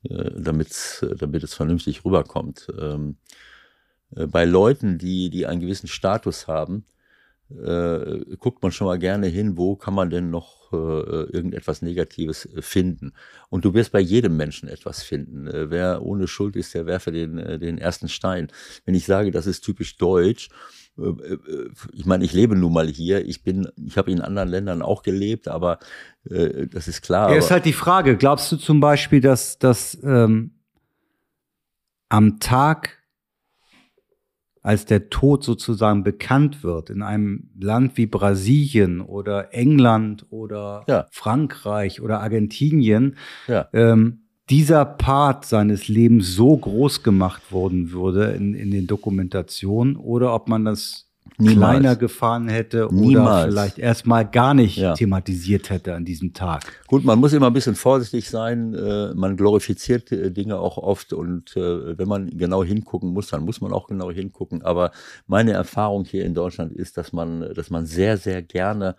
[0.03, 2.69] äh, damit damit es vernünftig rüberkommt.
[2.79, 3.17] Ähm,
[4.11, 6.85] bei Leuten, die die einen gewissen Status haben,
[7.51, 12.63] guckt man schon mal gerne hin, wo kann man denn noch äh, irgendetwas Negatives äh,
[12.63, 13.13] finden.
[13.49, 15.47] Und du wirst bei jedem Menschen etwas finden.
[15.47, 18.49] Äh, wer ohne Schuld ist, der werfe den, den ersten Stein.
[18.85, 20.49] Wenn ich sage, das ist typisch deutsch,
[21.93, 23.25] ich meine, ich lebe nun mal hier.
[23.25, 25.79] Ich bin, ich habe in anderen Ländern auch gelebt, aber
[26.29, 27.31] äh, das ist klar.
[27.31, 28.17] Ja, ist halt die Frage.
[28.17, 30.59] Glaubst du zum Beispiel, dass, dass ähm,
[32.09, 32.98] am Tag
[34.69, 41.07] als der Tod sozusagen bekannt wird in einem Land wie Brasilien oder England oder ja.
[41.11, 43.67] Frankreich oder Argentinien, ja.
[43.73, 50.35] ähm, dieser Part seines Lebens so groß gemacht worden würde in, in den Dokumentationen oder
[50.35, 51.57] ob man das Niemals.
[51.57, 53.45] kleiner gefahren hätte Niemals.
[53.45, 54.95] oder vielleicht erstmal gar nicht ja.
[54.95, 56.65] thematisiert hätte an diesem Tag.
[56.87, 58.75] Gut, man muss immer ein bisschen vorsichtig sein.
[58.75, 63.45] Äh, man glorifiziert äh, Dinge auch oft und äh, wenn man genau hingucken muss, dann
[63.45, 64.63] muss man auch genau hingucken.
[64.63, 64.91] Aber
[65.27, 68.97] meine Erfahrung hier in Deutschland ist, dass man, dass man sehr, sehr gerne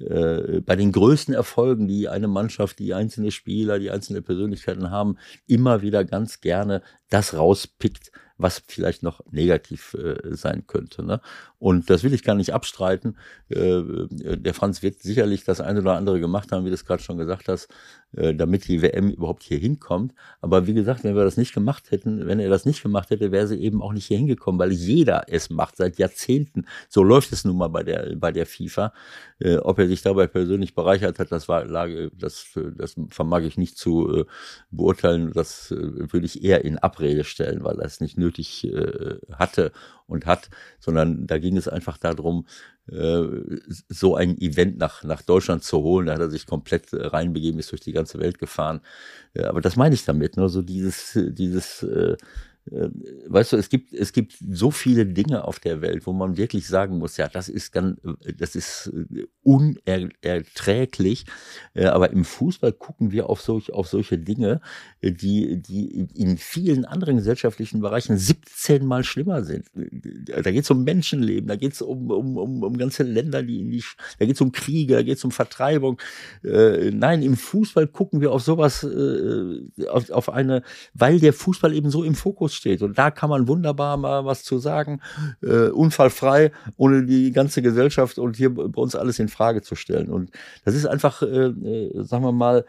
[0.00, 5.16] bei den größten Erfolgen, die eine Mannschaft, die einzelne Spieler, die einzelne Persönlichkeiten haben,
[5.48, 11.04] immer wieder ganz gerne das rauspickt, was vielleicht noch negativ äh, sein könnte.
[11.04, 11.20] Ne?
[11.58, 13.16] Und das will ich gar nicht abstreiten.
[13.48, 17.02] Äh, der Franz wird sicherlich das eine oder andere gemacht haben, wie du es gerade
[17.02, 17.68] schon gesagt hast,
[18.16, 20.14] äh, damit die WM überhaupt hier hinkommt.
[20.40, 23.32] Aber wie gesagt, wenn wir das nicht gemacht hätten, wenn er das nicht gemacht hätte,
[23.32, 26.66] wäre sie eben auch nicht hier hingekommen, weil jeder es macht seit Jahrzehnten.
[26.88, 28.92] So läuft es nun mal bei der bei der FIFA.
[29.40, 33.58] Äh, ob er sich dabei persönlich bereichert hat, das war Lage, das das vermag ich
[33.58, 34.24] nicht zu äh,
[34.70, 35.32] beurteilen.
[35.34, 35.76] Das äh,
[36.12, 39.72] würde ich eher in Abrede stellen, weil es nicht nötig äh, hatte
[40.06, 42.46] und hat, sondern da ging es einfach darum,
[42.90, 43.22] äh,
[43.88, 46.06] so ein Event nach, nach Deutschland zu holen.
[46.06, 48.80] Da hat er sich komplett äh, reinbegeben, ist durch die ganze Welt gefahren.
[49.40, 52.16] Aber das meine ich damit, nur so dieses, dieses äh, äh,
[52.70, 56.66] weißt du, es gibt, es gibt so viele Dinge auf der Welt, wo man wirklich
[56.66, 57.98] sagen muss, ja, das ist ganz,
[58.36, 61.24] das ist äh, unerträglich.
[61.74, 64.60] Äh, aber im Fußball gucken wir auf solch, auf solche Dinge,
[65.02, 69.66] die, die in vielen anderen gesellschaftlichen Bereichen 17 mal schlimmer sind.
[69.74, 73.60] Da geht es um Menschenleben, da geht es um, um, um, um ganze Länder, die
[73.60, 73.84] in die,
[74.18, 76.00] da geht es um Kriege, da geht es um Vertreibung.
[76.42, 78.84] Nein, im Fußball gucken wir auf sowas,
[79.88, 80.62] auf, auf eine,
[80.94, 82.82] weil der Fußball eben so im Fokus steht.
[82.82, 85.00] Und da kann man wunderbar mal was zu sagen,
[85.42, 90.10] äh, unfallfrei, ohne die ganze Gesellschaft und hier bei uns alles in Frage zu stellen.
[90.10, 90.30] Und
[90.64, 92.66] das ist einfach, äh, äh, sagen wir mal,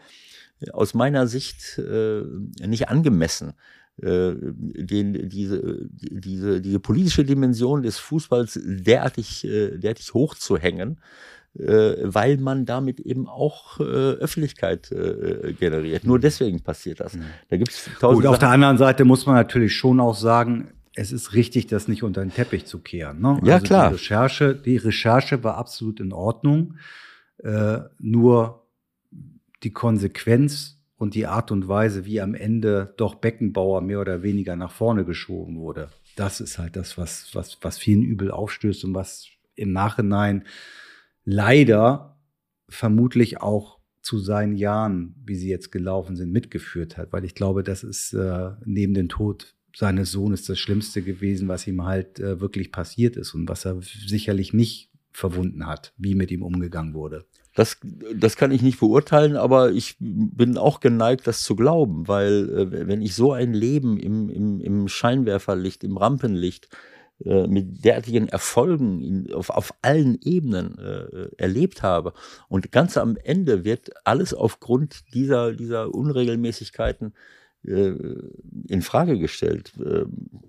[0.72, 2.22] aus meiner Sicht äh,
[2.66, 3.54] nicht angemessen
[4.02, 10.98] äh, den, diese, diese, diese politische Dimension des Fußballs derartig, äh, derartig hochzuhängen,
[11.58, 16.04] äh, weil man damit eben auch äh, Öffentlichkeit äh, generiert.
[16.04, 17.14] Nur deswegen passiert das.
[17.14, 17.24] Mhm.
[17.48, 21.12] Da gibt es Gut, auf der anderen Seite muss man natürlich schon auch sagen, es
[21.12, 23.20] ist richtig, das nicht unter den Teppich zu kehren.
[23.20, 23.40] Ne?
[23.44, 23.88] Ja, klar.
[23.88, 26.76] Die Recherche, die Recherche war absolut in Ordnung.
[27.38, 28.66] Äh, nur
[29.62, 34.56] die Konsequenz und die Art und Weise, wie am Ende doch Beckenbauer mehr oder weniger
[34.56, 38.94] nach vorne geschoben wurde, das ist halt das, was, was, was vielen übel aufstößt und
[38.94, 40.44] was im Nachhinein
[41.30, 42.18] leider
[42.68, 47.12] vermutlich auch zu seinen Jahren, wie sie jetzt gelaufen sind, mitgeführt hat.
[47.12, 51.66] Weil ich glaube, das ist äh, neben dem Tod seines Sohnes das Schlimmste gewesen, was
[51.66, 56.30] ihm halt äh, wirklich passiert ist und was er sicherlich nicht verwunden hat, wie mit
[56.30, 57.26] ihm umgegangen wurde.
[57.54, 57.78] Das,
[58.14, 62.88] das kann ich nicht beurteilen, aber ich bin auch geneigt, das zu glauben, weil äh,
[62.88, 66.68] wenn ich so ein Leben im, im, im Scheinwerferlicht, im Rampenlicht
[67.24, 72.12] äh, mit derartigen Erfolgen in, auf, auf allen Ebenen äh, erlebt habe
[72.48, 77.12] und ganz am Ende wird alles aufgrund dieser, dieser Unregelmäßigkeiten
[77.62, 77.92] äh,
[78.68, 79.72] in Frage gestellt.
[79.78, 80.06] Äh,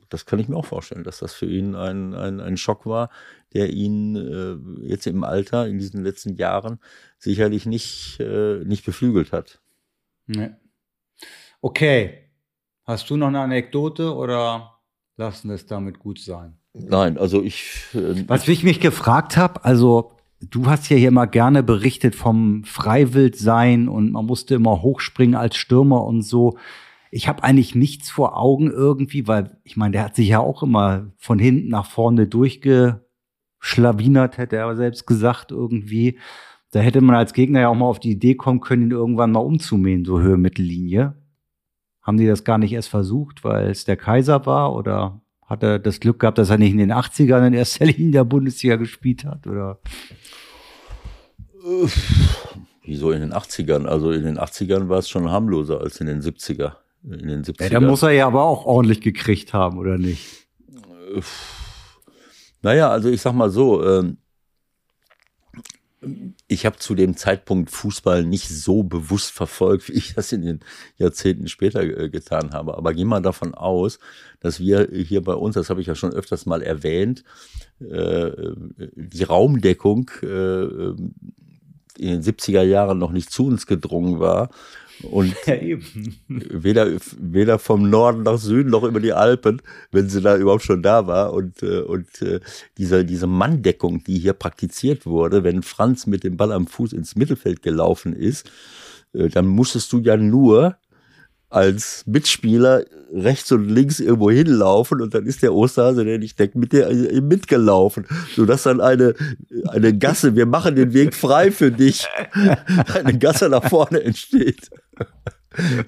[0.07, 3.09] das kann ich mir auch vorstellen, dass das für ihn ein, ein, ein Schock war,
[3.53, 6.79] der ihn äh, jetzt im Alter, in diesen letzten Jahren,
[7.17, 9.61] sicherlich nicht, nicht beflügelt hat.
[10.25, 10.51] Nee.
[11.59, 12.29] Okay.
[12.83, 14.79] Hast du noch eine Anekdote oder
[15.17, 16.57] lassen es damit gut sein?
[16.73, 17.87] Nein, also ich.
[17.93, 22.63] Äh, Was ich mich gefragt habe, also du hast ja hier immer gerne berichtet vom
[22.63, 26.57] Freiwildsein und man musste immer hochspringen als Stürmer und so.
[27.11, 30.63] Ich habe eigentlich nichts vor Augen irgendwie, weil ich meine, der hat sich ja auch
[30.63, 36.17] immer von hinten nach vorne durchgeschlawinert, hätte er selbst gesagt irgendwie.
[36.71, 39.33] Da hätte man als Gegner ja auch mal auf die Idee kommen können, ihn irgendwann
[39.33, 41.15] mal umzumähen, so Höhe Mittellinie.
[42.01, 45.20] Haben die das gar nicht erst versucht, weil es der Kaiser war oder
[45.51, 48.23] hat er das Glück gehabt, dass er nicht in den 80ern in erster Linie der
[48.23, 49.79] Bundesliga gespielt hat, oder?
[52.83, 53.85] Wieso in den 80ern?
[53.85, 56.77] Also in den 80ern war es schon harmloser als in den 70er.
[57.03, 57.63] In den 70ern.
[57.63, 60.47] Ja, da muss er ja aber auch ordentlich gekriegt haben, oder nicht?
[62.61, 64.17] Naja, also ich sag mal so, ähm,
[66.51, 70.59] ich habe zu dem Zeitpunkt Fußball nicht so bewusst verfolgt, wie ich das in den
[70.97, 72.77] Jahrzehnten später äh, getan habe.
[72.77, 73.99] Aber geh mal davon aus,
[74.41, 77.23] dass wir hier bei uns, das habe ich ja schon öfters mal erwähnt,
[77.79, 78.31] äh,
[78.95, 80.93] die Raumdeckung äh,
[81.97, 84.49] in den 70er Jahren noch nicht zu uns gedrungen war
[85.03, 85.55] und ja,
[86.27, 90.83] weder, weder vom Norden nach Süden noch über die Alpen, wenn sie da überhaupt schon
[90.83, 91.33] da war.
[91.33, 92.39] Und, äh, und äh,
[92.77, 97.15] diese, diese Manndeckung, die hier praktiziert wurde, wenn Franz mit dem Ball am Fuß ins
[97.15, 98.49] Mittelfeld gelaufen ist,
[99.13, 100.77] äh, dann musstest du ja nur
[101.51, 106.55] als Mitspieler rechts und links irgendwo hinlaufen und dann ist der Osterhase, der nicht deckt,
[106.55, 106.89] mit dir
[107.21, 109.13] mitgelaufen, sodass dann eine,
[109.67, 112.07] eine Gasse, wir machen den Weg frei für dich,
[113.03, 114.69] eine Gasse nach vorne entsteht.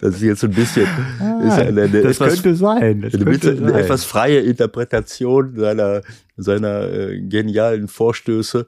[0.02, 0.86] Das ist jetzt ein bisschen,
[1.21, 3.02] ah, ist eine, eine, das etwas, könnte sein.
[3.02, 3.76] Das eine, könnte eine sein.
[3.76, 6.02] etwas freie Interpretation seiner,
[6.36, 8.67] seiner äh, genialen Vorstöße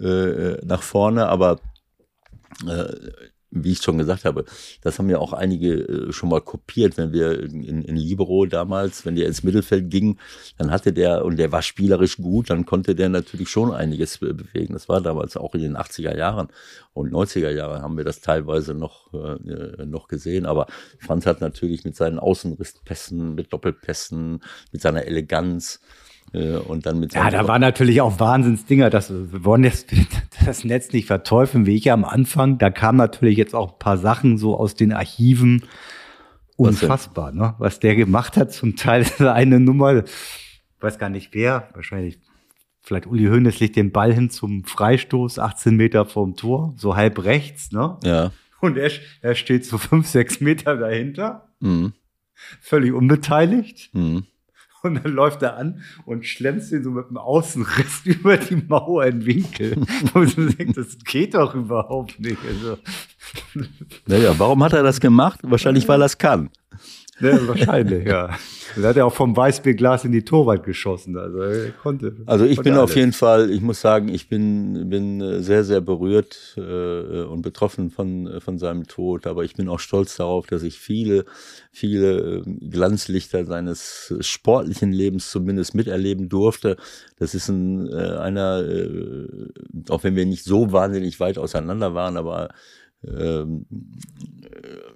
[0.00, 1.60] äh, nach vorne, aber
[2.66, 2.94] äh,
[3.54, 4.44] wie ich schon gesagt habe,
[4.82, 9.06] das haben ja auch einige äh, schon mal kopiert, wenn wir in, in Libero damals,
[9.06, 10.18] wenn der ins Mittelfeld ging,
[10.58, 14.74] dann hatte der, und der war spielerisch gut, dann konnte der natürlich schon einiges bewegen.
[14.74, 16.48] Das war damals auch in den 80er Jahren
[16.92, 20.46] und 90er Jahren haben wir das teilweise noch, äh, noch gesehen.
[20.46, 20.66] Aber
[20.98, 25.80] Franz hat natürlich mit seinen Außenrisspässen, mit Doppelpässen, mit seiner Eleganz,
[26.34, 28.90] und dann mit ja, da war natürlich auch Wahnsinnsdinger.
[28.90, 29.92] Das, wir wollen jetzt
[30.44, 32.58] das Netz nicht verteufeln, wie ich am Anfang.
[32.58, 35.62] Da kamen natürlich jetzt auch ein paar Sachen so aus den Archiven.
[36.56, 37.54] Unfassbar, was ne?
[37.58, 38.52] Was der gemacht hat.
[38.52, 40.02] Zum Teil eine Nummer,
[40.80, 42.18] weiß gar nicht wer, wahrscheinlich
[42.82, 47.24] vielleicht Uli Hoeneß legt den Ball hin zum Freistoß, 18 Meter vorm Tor, so halb
[47.24, 47.96] rechts, ne?
[48.04, 48.30] Ja.
[48.60, 48.90] Und er,
[49.22, 51.48] er steht so fünf, sechs Meter dahinter.
[51.60, 51.92] Mhm.
[52.60, 53.90] Völlig unbeteiligt.
[53.94, 54.26] Mhm.
[54.84, 59.06] Und dann läuft er an und schlemmt ihn so mit dem Außenriss über die Mauer
[59.06, 59.78] in Winkel.
[60.12, 62.38] Und du denkst, das geht doch überhaupt nicht.
[62.46, 62.78] Also.
[64.06, 65.40] Naja, warum hat er das gemacht?
[65.42, 66.50] Wahrscheinlich, weil er es kann.
[67.20, 68.36] Ja, wahrscheinlich, ja.
[68.76, 71.16] Da hat er auch vom Weißbierglas in die Torwart geschossen.
[71.16, 72.16] Also er konnte.
[72.26, 72.90] Also ich konnte bin alles.
[72.90, 77.90] auf jeden Fall, ich muss sagen, ich bin, bin sehr, sehr berührt äh, und betroffen
[77.90, 79.26] von, von seinem Tod.
[79.28, 81.24] Aber ich bin auch stolz darauf, dass ich viele,
[81.70, 86.76] viele ähm, Glanzlichter seines sportlichen Lebens zumindest miterleben durfte.
[87.18, 89.28] Das ist ein, äh, einer, äh,
[89.88, 92.48] auch wenn wir nicht so wahnsinnig weit auseinander waren, aber
[93.06, 93.66] ähm,
[94.42, 94.93] äh,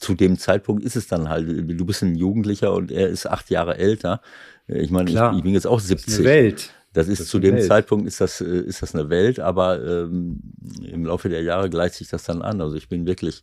[0.00, 3.50] zu dem Zeitpunkt ist es dann halt, du bist ein Jugendlicher und er ist acht
[3.50, 4.22] Jahre älter.
[4.66, 6.24] Ich meine, ich, ich, bin jetzt auch 70.
[6.24, 6.72] Welt.
[6.92, 7.66] Das ist, Das ist zu eine dem Welt.
[7.66, 10.40] Zeitpunkt ist das, äh, ist das eine Welt, aber ähm,
[10.82, 12.60] im Laufe der Jahre gleicht sich das dann an.
[12.60, 13.42] Also ich bin wirklich,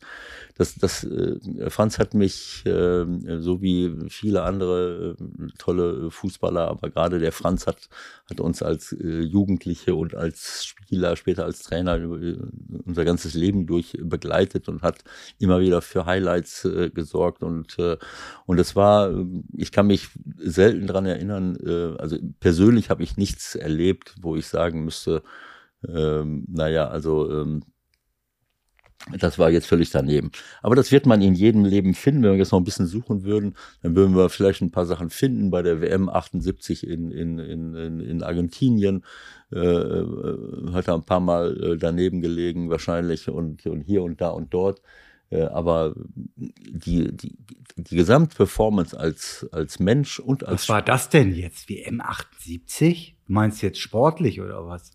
[0.57, 3.05] das, das, äh, Franz hat mich, äh,
[3.39, 7.89] so wie viele andere äh, tolle Fußballer, aber gerade der Franz hat,
[8.29, 12.37] hat uns als äh, Jugendliche und als Spieler, später als Trainer äh,
[12.85, 15.03] unser ganzes Leben durch begleitet und hat
[15.37, 17.97] immer wieder für Highlights äh, gesorgt und äh,
[18.47, 23.17] und es war, äh, ich kann mich selten dran erinnern, äh, also persönlich habe ich
[23.17, 25.21] nichts erlebt, wo ich sagen müsste,
[25.87, 27.63] ähm, naja, also ähm,
[29.19, 30.31] das war jetzt völlig daneben.
[30.61, 32.23] Aber das wird man in jedem Leben finden.
[32.23, 35.09] Wenn wir jetzt noch ein bisschen suchen würden, dann würden wir vielleicht ein paar Sachen
[35.09, 35.49] finden.
[35.49, 39.03] Bei der WM 78 in, in, in, in in Argentinien
[39.53, 44.19] äh, äh, hat er ein paar Mal äh, daneben gelegen wahrscheinlich und, und hier und
[44.19, 44.81] da und dort.
[45.29, 45.93] Äh, aber
[46.35, 47.37] die, die,
[47.75, 51.69] die Gesamtperformance als, als Mensch und als Was war das denn jetzt?
[51.69, 53.15] WM 78?
[53.25, 54.91] Du meinst jetzt sportlich oder was?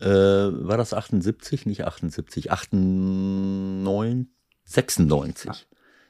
[0.00, 1.66] Äh, war das 78?
[1.66, 4.26] Nicht 78, 98,
[4.64, 5.66] 96.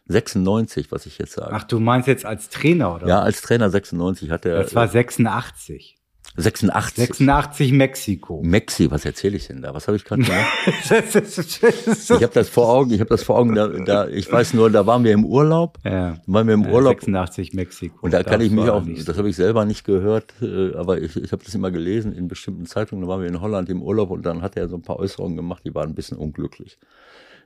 [0.08, 1.52] 96, was ich jetzt sage.
[1.52, 4.86] Ach, du meinst jetzt als Trainer oder ja, als Trainer 96 hat er Das war
[4.88, 5.95] 86.
[6.36, 6.96] 86.
[6.96, 8.42] 86 Mexiko.
[8.42, 9.72] Mexi, was erzähle ich denn da?
[9.74, 10.46] Was habe ich gerade gemacht?
[12.16, 14.70] Ich habe das vor Augen, ich habe das vor Augen, da, da, ich weiß nur,
[14.70, 16.18] da waren wir im Urlaub, ja.
[16.26, 17.98] waren wir im Urlaub 86 Mexiko.
[18.02, 21.16] Und da kann ich mich auch, das habe ich selber nicht gehört, äh, aber ich,
[21.16, 23.02] ich habe das immer gelesen in bestimmten Zeitungen.
[23.02, 25.36] Da waren wir in Holland im Urlaub und dann hat er so ein paar Äußerungen
[25.36, 26.78] gemacht, die waren ein bisschen unglücklich.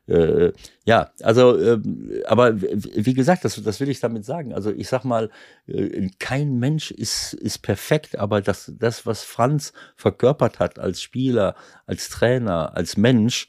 [0.06, 0.52] Äh,
[0.84, 4.52] ja, also, ähm, aber wie gesagt, das, das will ich damit sagen.
[4.54, 5.30] Also ich sag mal,
[5.66, 11.54] äh, kein Mensch ist, ist perfekt, aber das, das, was Franz verkörpert hat als Spieler,
[11.86, 13.48] als Trainer, als Mensch,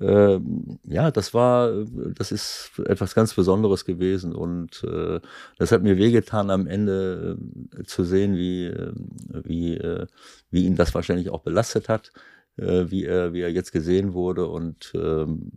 [0.00, 5.20] ähm, ja, das war, äh, das ist etwas ganz Besonderes gewesen und äh,
[5.58, 7.36] das hat mir wehgetan am Ende
[7.76, 8.92] äh, zu sehen, wie, äh,
[9.44, 10.06] wie, äh,
[10.50, 12.12] wie ihn das wahrscheinlich auch belastet hat,
[12.56, 15.50] äh, wie er, wie er jetzt gesehen wurde und ähm,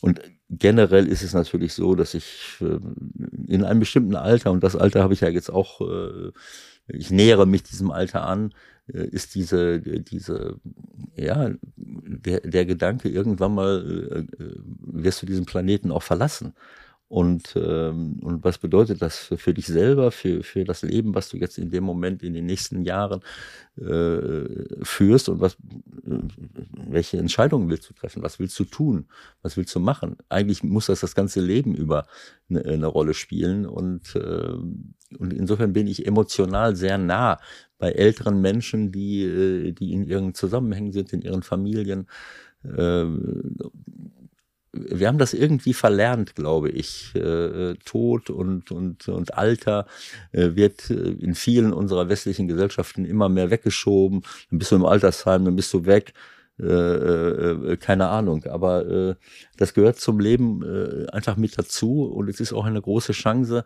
[0.00, 0.20] und
[0.50, 2.94] generell ist es natürlich so, dass ich ähm,
[3.46, 6.30] in einem bestimmten Alter, und das Alter habe ich ja jetzt auch, äh,
[6.88, 8.52] ich nähere mich diesem Alter an,
[8.92, 10.60] äh, ist diese, diese,
[11.16, 16.52] ja, der, der Gedanke, irgendwann mal äh, äh, wirst du diesen Planeten auch verlassen.
[17.08, 21.28] Und, ähm, und was bedeutet das für, für dich selber, für, für das Leben, was
[21.28, 23.20] du jetzt in dem Moment, in den nächsten Jahren
[23.76, 26.18] äh, führst und was, äh,
[26.88, 28.22] welche Entscheidungen willst du treffen?
[28.22, 29.06] Was willst du tun?
[29.42, 30.16] Was willst du machen?
[30.28, 32.06] Eigentlich muss das das ganze Leben über
[32.48, 34.54] eine, eine Rolle spielen und, äh,
[35.18, 37.38] und insofern bin ich emotional sehr nah
[37.78, 42.08] bei älteren Menschen, die, äh, die in ihren Zusammenhängen sind, in ihren Familien.
[44.74, 47.14] Äh, wir haben das irgendwie verlernt, glaube ich.
[47.14, 49.86] Äh, Tod und, und, und Alter
[50.32, 54.22] äh, wird äh, in vielen unserer westlichen Gesellschaften immer mehr weggeschoben.
[54.50, 56.14] Dann bist du im Altersheim, dann bist du weg.
[56.60, 59.14] Äh, äh, keine Ahnung, aber äh,
[59.56, 63.64] das gehört zum Leben äh, einfach mit dazu und es ist auch eine große Chance,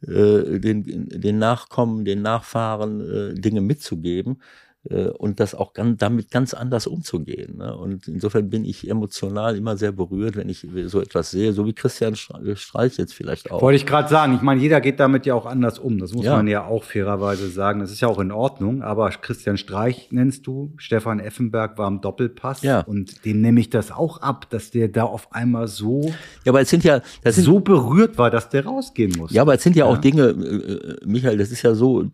[0.00, 6.30] äh, den, den Nachkommen, den Nachfahren äh, Dinge mitzugeben äh, und das auch ganz, damit
[6.30, 7.58] ganz anders umzugehen.
[7.58, 7.76] Ne?
[7.76, 11.74] Und insofern bin ich emotional immer sehr berührt, wenn ich so etwas sehe, so wie
[11.74, 13.60] Christian Stre- Streich jetzt vielleicht auch.
[13.60, 14.34] Wollte ich gerade sagen.
[14.34, 15.98] Ich meine, jeder geht damit ja auch anders um.
[15.98, 16.36] Das muss Ja.
[16.36, 17.80] man ja auch fairerweise sagen.
[17.80, 18.82] Das ist ja auch in Ordnung.
[18.82, 20.72] Aber Christian Streich nennst du.
[20.78, 22.62] Stefan Effenberg war im Doppelpass.
[22.62, 22.80] Ja.
[22.80, 26.06] Und dem nehme ich das auch ab, dass der da auf einmal so,
[26.44, 29.30] Ja, aber es sind ja, das sind so berührt war, dass der rausgehen muss.
[29.32, 30.00] Ja, aber es sind ja, auch Ja.
[30.00, 32.04] Dinge, äh, äh, Michael, das ist ja so,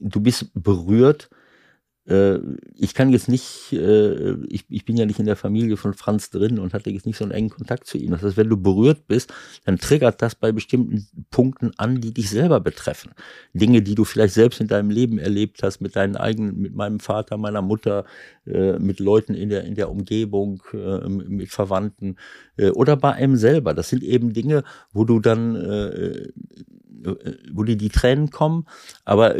[0.00, 1.30] du bist berührt.
[2.06, 2.38] Äh,
[2.74, 6.28] Ich kann jetzt nicht, äh, ich, ich bin ja nicht in der Familie von Franz
[6.30, 8.10] drin und hatte jetzt nicht so einen engen Kontakt zu ihm.
[8.10, 9.32] Das heißt, wenn du berührt bist,
[9.64, 13.12] dann triggert das bei bestimmten Punkten an, die dich selber betreffen.
[13.54, 17.00] Dinge, die du vielleicht selbst in deinem Leben erlebt hast, mit deinen eigenen, mit meinem
[17.00, 18.04] Vater, meiner Mutter,
[18.46, 20.62] äh, mit Leuten in der, in der Umgebung,
[21.16, 22.16] mit Verwandten
[22.74, 23.74] oder bei einem selber.
[23.74, 25.54] Das sind eben Dinge, wo du dann
[27.52, 28.66] wo dir die Tränen kommen,
[29.04, 29.36] aber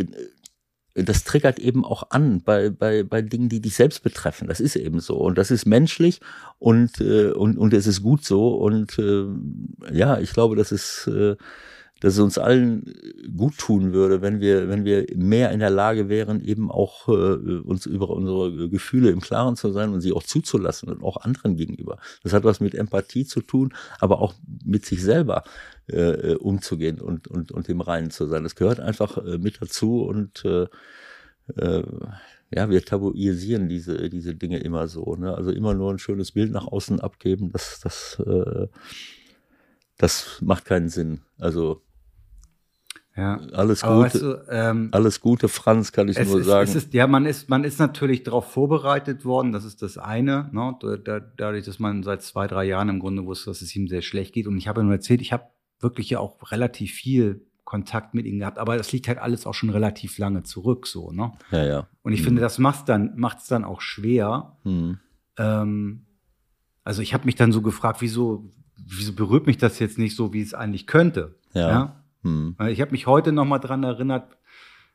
[0.95, 4.47] das triggert eben auch an bei, bei, bei Dingen, die dich selbst betreffen.
[4.47, 5.17] Das ist eben so.
[5.17, 6.21] Und das ist menschlich
[6.59, 8.55] und, äh, und, und es ist gut so.
[8.55, 9.25] Und äh,
[9.93, 11.35] ja, ich glaube, dass es, äh,
[11.99, 12.95] dass es uns allen
[13.37, 17.13] gut tun würde, wenn wir, wenn wir mehr in der Lage wären, eben auch äh,
[17.13, 21.57] uns über unsere Gefühle im Klaren zu sein und sie auch zuzulassen und auch anderen
[21.57, 21.99] gegenüber.
[22.23, 24.35] Das hat was mit Empathie zu tun, aber auch
[24.65, 25.43] mit sich selber
[25.89, 28.43] äh, umzugehen und, und, und im Reinen zu sein.
[28.43, 30.67] Das gehört einfach äh, mit dazu und äh,
[31.57, 31.83] äh,
[32.51, 35.17] ja, wir tabuisieren diese, diese Dinge immer so.
[35.17, 35.35] Ne?
[35.35, 38.69] Also immer nur ein schönes Bild nach außen abgeben, das, das, äh,
[39.99, 41.21] das macht keinen Sinn.
[41.39, 41.83] Also
[43.17, 43.41] Ja.
[43.53, 43.95] Alles Gute.
[44.01, 46.71] weißt du, ähm, Alles Gute, Franz, kann ich nur ist, sagen.
[46.73, 50.77] Ist, ja, man ist, man ist natürlich darauf vorbereitet worden, das ist das eine, ne?
[50.81, 53.87] Da- da- dadurch, dass man seit zwei, drei Jahren im Grunde wusste, dass es ihm
[53.87, 54.47] sehr schlecht geht.
[54.49, 55.45] Und ich habe ihm erzählt, ich habe
[55.85, 59.55] wirklich ja auch relativ viel Kontakt mit ihm gehabt, aber das liegt halt alles auch
[59.55, 61.33] schon relativ lange zurück, so, ne?
[61.53, 61.89] ja, ja.
[62.03, 64.57] Und ich finde, das macht's dann, macht's dann auch schwer.
[64.65, 64.99] Hm.
[65.39, 66.07] Ähm,
[66.83, 70.33] also ich habe mich dann so gefragt, wieso, wieso berührt mich das jetzt nicht so,
[70.35, 71.37] wie es eigentlich könnte?
[71.55, 72.03] Ja.
[72.23, 72.57] Hm.
[72.69, 74.37] Ich habe mich heute noch mal dran erinnert,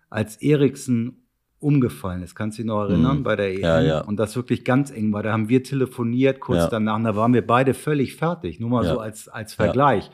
[0.10, 1.26] als Eriksen
[1.60, 2.36] umgefallen ist.
[2.36, 3.24] Kannst du dich noch erinnern Mhm.
[3.24, 3.62] bei der EM?
[3.62, 4.02] Ja, ja.
[4.02, 5.24] Und das wirklich ganz eng war.
[5.24, 6.68] Da haben wir telefoniert kurz Ja.
[6.70, 6.96] danach.
[6.96, 8.60] Und da waren wir beide völlig fertig.
[8.60, 8.94] Nur mal Ja.
[8.94, 10.10] so als, als Vergleich.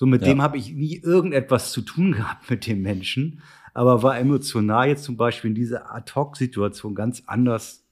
[0.00, 0.28] So mit Ja.
[0.28, 3.42] dem habe ich nie irgendetwas zu tun gehabt mit dem Menschen.
[3.74, 7.84] Aber war emotional jetzt zum Beispiel in dieser Ad-Hoc-Situation ganz anders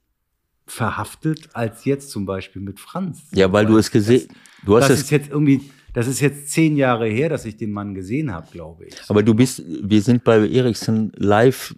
[0.67, 3.29] verhaftet als jetzt zum Beispiel mit Franz.
[3.35, 4.27] Ja, weil du es gesehen,
[4.65, 5.61] du hast Das es ist jetzt irgendwie,
[5.93, 8.95] das ist jetzt zehn Jahre her, dass ich den Mann gesehen habe, glaube ich.
[9.09, 11.77] Aber du bist, wir sind bei Eriksen live,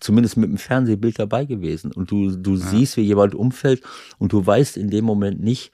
[0.00, 1.92] zumindest mit dem Fernsehbild dabei gewesen.
[1.92, 3.82] Und du, du siehst, wie jemand umfällt
[4.18, 5.70] und du weißt in dem Moment nicht,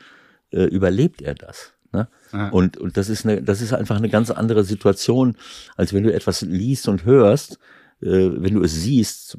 [0.51, 1.72] äh, überlebt er das.
[1.97, 2.09] Ne?
[2.32, 2.49] Ja.
[2.51, 5.36] Und, und das ist eine, das ist einfach eine ganz andere Situation,
[5.76, 7.59] als wenn du etwas liest und hörst.
[8.03, 9.38] Äh, wenn du es siehst,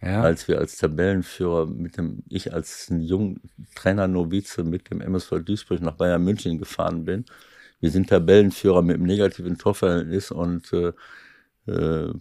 [0.00, 0.22] Ja.
[0.22, 3.40] als wir als Tabellenführer mit dem, ich als junger
[3.74, 7.24] Trainer Novize mit dem MSV Duisburg nach Bayern München gefahren bin.
[7.80, 10.92] Wir sind Tabellenführer mit einem negativen Torverhältnis und äh,
[11.66, 12.12] äh,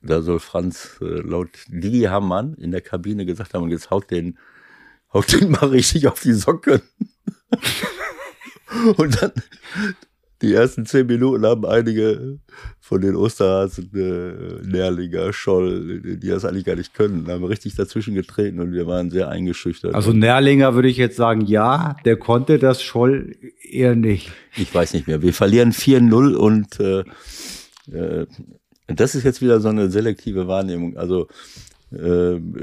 [0.00, 4.38] da soll Franz äh, laut Didi Hamann in der Kabine gesagt haben, jetzt haut den,
[5.14, 6.82] haut den mal richtig auf die Socken.
[8.96, 9.32] und dann
[10.42, 12.38] die ersten zehn Minuten haben einige
[12.80, 18.14] von den Osterhasen, äh, Nährlinger, Scholl, die das eigentlich gar nicht können, haben richtig dazwischen
[18.14, 19.94] getreten und wir waren sehr eingeschüchtert.
[19.94, 24.32] Also Nährlinger würde ich jetzt sagen, ja, der konnte das Scholl eher nicht.
[24.56, 25.22] ich weiß nicht mehr.
[25.22, 27.04] Wir verlieren 4-0 und äh,
[27.90, 28.26] äh,
[28.86, 30.98] das ist jetzt wieder so eine selektive Wahrnehmung.
[30.98, 31.28] Also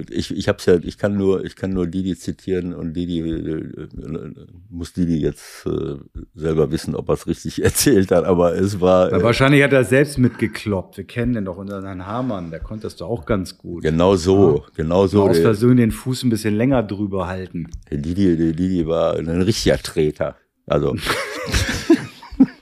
[0.09, 3.81] ich, ich hab's ja, ich kann nur, ich kann nur Didi zitieren und Didi äh,
[3.81, 4.33] äh,
[4.69, 5.95] muss Didi jetzt äh,
[6.35, 9.73] selber wissen, ob er es richtig erzählt hat, aber es war Ja, äh, wahrscheinlich hat
[9.73, 10.97] er selbst mitgekloppt.
[10.97, 13.83] Wir kennen den doch unter Herrn Hamann, der konnte das doch auch ganz gut.
[13.83, 17.67] genau so, genau So aus Der, Versehen den Fuß ein bisschen länger drüber halten.
[17.91, 20.35] Didi, Didi war ein richtiger Treter.
[20.65, 20.95] Also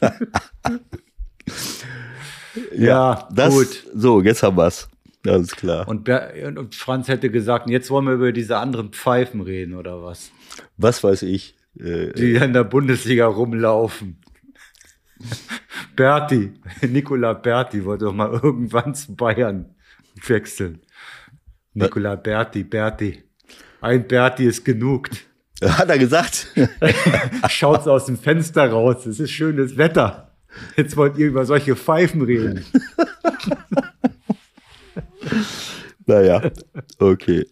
[2.75, 3.83] Ja, das, gut.
[3.93, 4.87] So, jetzt haben wir's.
[5.25, 5.87] Alles klar.
[5.87, 10.31] Und, und Franz hätte gesagt, jetzt wollen wir über diese anderen Pfeifen reden, oder was?
[10.77, 11.55] Was weiß ich.
[11.77, 14.17] Äh, Die in der Bundesliga rumlaufen.
[15.95, 16.53] Berti,
[16.87, 19.75] Nicola Berti wollte doch mal irgendwann zu Bayern
[20.25, 20.79] wechseln.
[21.73, 23.23] Nicola Berti, Berti.
[23.81, 25.09] Ein Berti ist genug.
[25.63, 26.47] hat er gesagt?
[27.49, 29.05] Schaut's aus dem Fenster raus.
[29.05, 30.37] Es ist schönes Wetter.
[30.77, 32.63] Jetzt wollt ihr über solche Pfeifen reden.
[36.09, 36.41] naja,
[36.99, 37.45] okay.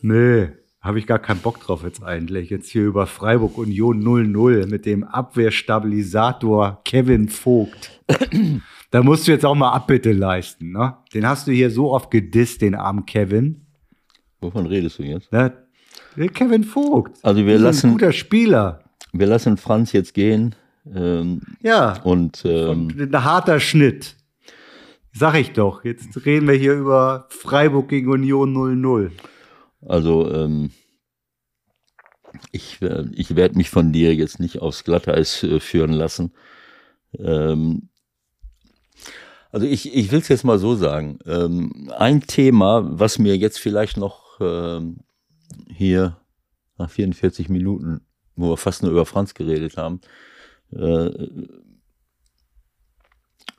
[0.00, 0.48] Nee,
[0.80, 2.50] habe ich gar keinen Bock drauf jetzt eigentlich.
[2.50, 8.00] Jetzt hier über Freiburg Union 0-0 mit dem Abwehrstabilisator Kevin Vogt.
[8.90, 10.96] da musst du jetzt auch mal Abbitte leisten, ne?
[11.12, 13.66] Den hast du hier so oft gedisst, den armen Kevin.
[14.40, 15.32] Wovon redest du jetzt?
[15.32, 15.52] Ne?
[16.16, 17.18] Der Kevin Vogt.
[17.24, 18.84] Also wir lassen- ein guter Spieler.
[19.12, 20.54] Wir lassen Franz jetzt gehen.
[20.94, 22.00] Ähm, Ja.
[22.04, 24.14] und ähm, Und ein harter Schnitt.
[25.18, 25.84] Sag ich doch.
[25.84, 29.10] Jetzt reden wir hier über Freiburg gegen Union 0-0.
[29.84, 30.70] also ähm,
[32.52, 36.32] ich, äh, ich werde mich von dir jetzt nicht aufs Glatteis äh, führen lassen.
[37.18, 37.88] Ähm,
[39.50, 41.18] also ich, ich will es jetzt mal so sagen.
[41.26, 44.98] Ähm, ein Thema, was mir jetzt vielleicht noch ähm,
[45.68, 46.16] hier
[46.76, 48.02] nach 44 Minuten,
[48.36, 50.00] wo wir fast nur über Franz geredet haben,
[50.70, 51.10] äh,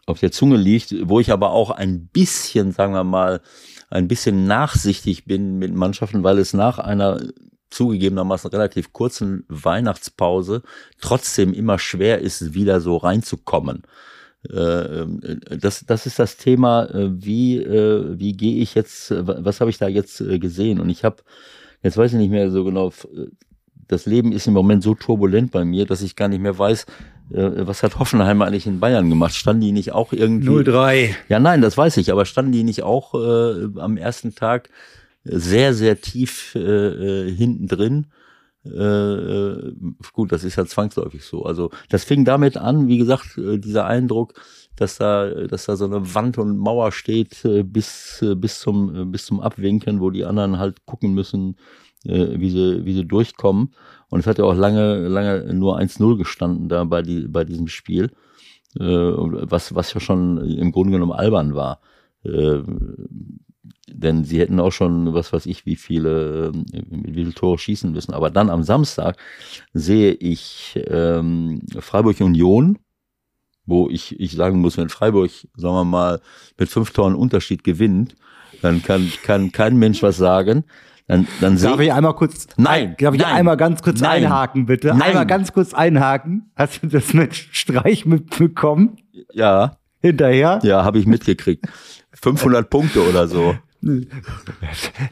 [0.09, 3.41] auf der Zunge liegt, wo ich aber auch ein bisschen, sagen wir mal,
[3.89, 7.19] ein bisschen nachsichtig bin mit Mannschaften, weil es nach einer
[7.69, 10.63] zugegebenermaßen relativ kurzen Weihnachtspause
[10.99, 13.83] trotzdem immer schwer ist, wieder so reinzukommen.
[14.49, 15.05] Äh,
[15.57, 19.77] das, das ist das Thema, äh, wie, äh, wie gehe ich jetzt, was habe ich
[19.77, 20.79] da jetzt gesehen?
[20.79, 21.17] Und ich habe,
[21.83, 22.91] jetzt weiß ich nicht mehr so genau,
[23.87, 26.85] das Leben ist im Moment so turbulent bei mir, dass ich gar nicht mehr weiß,
[27.31, 29.35] was hat Hoffenheim eigentlich in Bayern gemacht?
[29.35, 30.49] Standen die nicht auch irgendwie?
[30.49, 31.15] 0-3.
[31.29, 34.69] Ja, nein, das weiß ich, aber standen die nicht auch äh, am ersten Tag
[35.23, 38.07] sehr, sehr tief äh, hinten drin?
[38.65, 39.71] Äh,
[40.13, 41.43] gut, das ist ja zwangsläufig so.
[41.43, 44.33] Also das fing damit an, wie gesagt, äh, dieser Eindruck,
[44.75, 48.95] dass da, dass da so eine Wand und Mauer steht äh, bis, äh, bis zum,
[48.95, 51.55] äh, bis zum Abwinken, wo die anderen halt gucken müssen,
[52.05, 53.73] äh, wie sie, wie sie durchkommen.
[54.09, 57.67] Und es hat ja auch lange, lange nur 1-0 gestanden da bei, die, bei diesem
[57.67, 58.11] Spiel,
[58.79, 61.79] äh, was, was ja schon im Grunde genommen albern war.
[62.23, 62.61] Äh,
[63.91, 68.13] denn sie hätten auch schon, was weiß ich, wie viele, wie viele Tore schießen müssen.
[68.13, 69.17] Aber dann am Samstag
[69.73, 72.77] sehe ich ähm, Freiburg Union,
[73.65, 76.21] wo ich, ich sagen muss, wenn Freiburg, sagen wir mal,
[76.57, 78.15] mit fünf Toren Unterschied gewinnt,
[78.61, 80.65] dann kann, kann kein Mensch was sagen.
[81.09, 84.67] Dann, dann darf ich einmal kurz, nein, darf ich nein, einmal ganz kurz nein, einhaken,
[84.67, 84.89] bitte?
[84.89, 85.01] Nein.
[85.01, 86.51] Einmal ganz kurz einhaken.
[86.55, 88.97] Hast du das mit Streich mitbekommen?
[89.33, 89.77] Ja.
[90.03, 90.59] Hinterher?
[90.61, 91.65] Ja, habe ich mitgekriegt.
[92.13, 93.55] 500 Punkte oder so.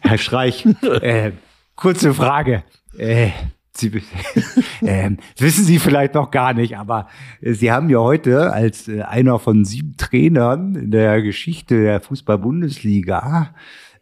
[0.02, 0.68] Herr Streich,
[1.02, 1.32] äh,
[1.76, 2.64] kurze Frage.
[2.96, 3.32] Äh,
[3.72, 3.88] Sie,
[4.82, 7.08] äh, wissen Sie vielleicht noch gar nicht, aber
[7.42, 13.56] Sie haben ja heute als äh, einer von sieben Trainern in der Geschichte der Fußball-Bundesliga,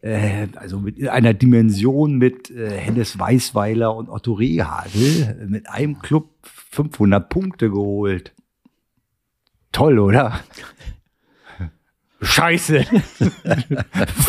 [0.06, 6.30] äh, also mit einer Dimension mit äh, Hennes Weißweiler und Otto Rehagel, mit einem Club
[6.43, 8.34] 500 Punkte geholt.
[9.72, 10.41] Toll, oder?
[12.22, 12.84] Scheiße.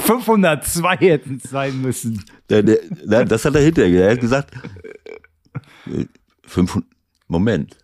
[0.07, 2.24] 502 hätten es sein müssen.
[2.49, 4.55] Der, der, der, das hat er hinterher Er hat gesagt,
[6.47, 6.89] 500,
[7.29, 7.77] Moment.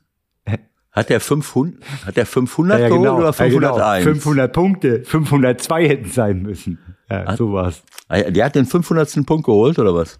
[0.93, 3.18] Hat er 500, hat er 500 ja, ja, geholt genau.
[3.18, 3.78] oder 501?
[3.78, 4.12] Ja, genau.
[4.12, 5.03] 500 Punkte.
[5.05, 6.78] 502 hätten es sein müssen.
[7.12, 7.82] Ja, Hat- sowas.
[8.08, 9.24] Ah, Der hat den 500.
[9.26, 10.18] Punkt geholt oder was?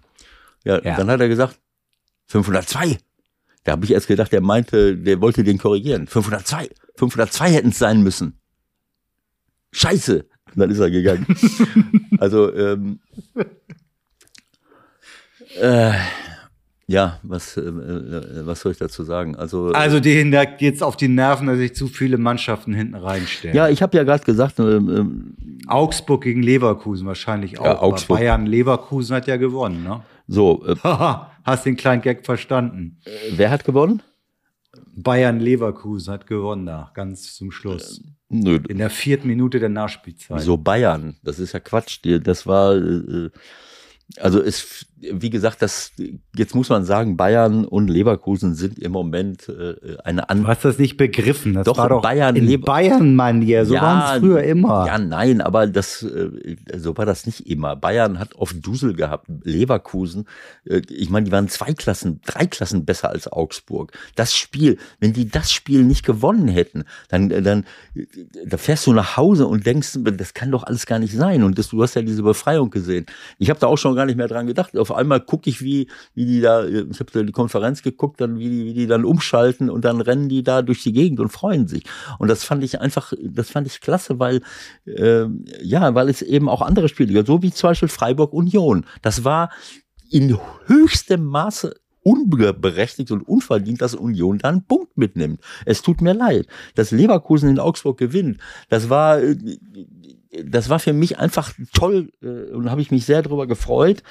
[0.63, 0.95] Ja, Ja.
[0.97, 1.59] dann hat er gesagt,
[2.27, 2.97] 502.
[3.63, 6.07] Da habe ich erst gedacht, der meinte, der wollte den korrigieren.
[6.07, 6.69] 502.
[6.95, 8.39] 502 hätten es sein müssen.
[9.71, 10.25] Scheiße.
[10.53, 11.25] Und dann ist er gegangen.
[12.19, 12.99] also, ähm,
[15.59, 15.93] äh,
[16.93, 19.35] ja, was, äh, äh, was soll ich dazu sagen?
[19.35, 23.55] Also, Also denen da geht's auf die Nerven, dass sich zu viele Mannschaften hinten reinstellen.
[23.55, 25.35] ja, ich habe ja gerade gesagt, ähm, ähm,
[25.67, 27.65] Augsburg gegen Leverkusen wahrscheinlich auch.
[27.65, 28.19] Ja, aber Augsburg.
[28.19, 30.03] Bayern Leverkusen hat ja gewonnen, ne?
[30.27, 30.75] so, äh,
[31.43, 32.99] hast den kleinen Gag verstanden.
[33.31, 34.01] wer hat gewonnen?
[34.95, 38.01] Bayern Leverkusen hat gewonnen da, ganz zum Schluss.
[38.29, 40.37] Nö, In der vierten Minute der Nachspielzeit.
[40.37, 41.15] Wieso Bayern?
[41.23, 41.99] Das ist ja Quatsch.
[42.23, 43.29] Das war, äh,
[44.17, 45.91] also es, wie gesagt, das,
[46.35, 50.47] jetzt muss man sagen, Bayern und Leverkusen sind im Moment äh, eine Du andere.
[50.51, 51.53] hast das nicht begriffen.
[51.53, 53.65] Das Doch, war doch Bayern, in Lever- Bayern-Manier.
[53.65, 54.85] So waren es früher immer.
[54.87, 57.75] Ja, nein, aber das, äh, so war das nicht immer.
[57.75, 59.27] Bayern hat oft Dusel gehabt.
[59.43, 60.25] Leverkusen,
[60.65, 63.91] äh, ich meine, die waren zwei Klassen, drei Klassen besser als Augsburg.
[64.15, 68.05] Das Spiel, wenn die das Spiel nicht gewonnen hätten, dann, äh, dann, äh,
[68.45, 71.43] da fährst du nach Hause und denkst, das kann doch alles gar nicht sein.
[71.43, 73.05] Und das, du hast ja diese Befreiung gesehen.
[73.39, 74.77] Ich habe da auch schon gar nicht mehr dran gedacht.
[74.77, 78.37] Auf einmal gucke ich, wie, wie die da, äh, ich habe die Konferenz geguckt, dann
[78.37, 81.29] wie die, wie die dann umschalten und dann rennen die da durch die Gegend und
[81.29, 81.83] freuen sich.
[82.19, 84.41] Und das fand ich einfach, das fand ich klasse, weil
[84.85, 88.85] ähm, ja, weil es eben auch andere Spiele gibt, so wie zum Beispiel Freiburg Union.
[89.01, 89.49] Das war
[90.09, 90.37] in
[90.67, 91.73] höchstem Maße
[92.03, 95.39] unberechtigt und unverdient, dass Union da einen Punkt mitnimmt.
[95.65, 98.39] Es tut mir leid, dass Leverkusen in Augsburg gewinnt.
[98.69, 99.35] Das war, äh,
[100.41, 104.03] das war für mich einfach toll äh, und habe ich mich sehr darüber gefreut.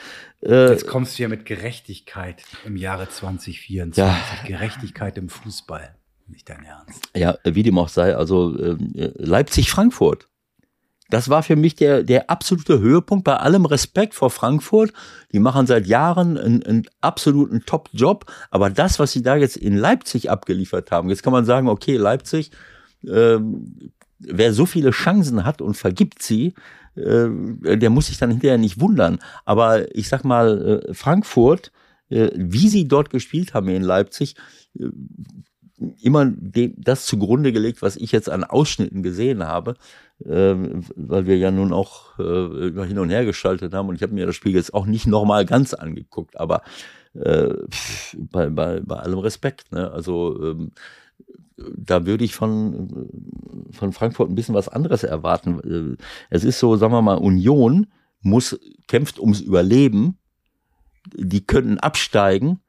[0.42, 3.96] Äh, Jetzt kommst du ja mit Gerechtigkeit im Jahre 2024.
[3.96, 4.16] Ja.
[4.46, 5.94] Gerechtigkeit im Fußball.
[6.28, 7.08] Nicht dein Ernst.
[7.14, 10.28] ja, wie dem auch sei, also ähm, Leipzig-Frankfurt.
[11.10, 14.94] Das war für mich der, der absolute Höhepunkt bei allem Respekt vor Frankfurt.
[15.32, 18.24] Die machen seit Jahren einen, einen absoluten Top-Job.
[18.50, 21.98] Aber das, was sie da jetzt in Leipzig abgeliefert haben, jetzt kann man sagen, okay,
[21.98, 22.50] Leipzig,
[23.06, 23.92] ähm,
[24.26, 26.54] wer so viele Chancen hat und vergibt sie,
[26.94, 27.28] äh,
[27.76, 29.18] der muss sich dann hinterher nicht wundern.
[29.44, 31.72] Aber ich sag mal, äh, Frankfurt,
[32.10, 34.34] äh, wie sie dort gespielt haben in Leipzig,
[36.00, 36.32] immer
[36.76, 39.74] das zugrunde gelegt, was ich jetzt an Ausschnitten gesehen habe,
[40.18, 44.36] weil wir ja nun auch hin und her geschaltet haben und ich habe mir das
[44.36, 46.62] Spiel jetzt auch nicht nochmal ganz angeguckt, aber
[47.12, 49.90] bei, bei, bei allem Respekt, ne?
[49.90, 50.70] also ähm,
[51.56, 53.08] da würde ich von,
[53.70, 55.96] von Frankfurt ein bisschen was anderes erwarten.
[56.30, 57.86] Es ist so, sagen wir mal, Union
[58.20, 58.58] muss,
[58.88, 60.18] kämpft ums Überleben,
[61.14, 62.60] die könnten absteigen.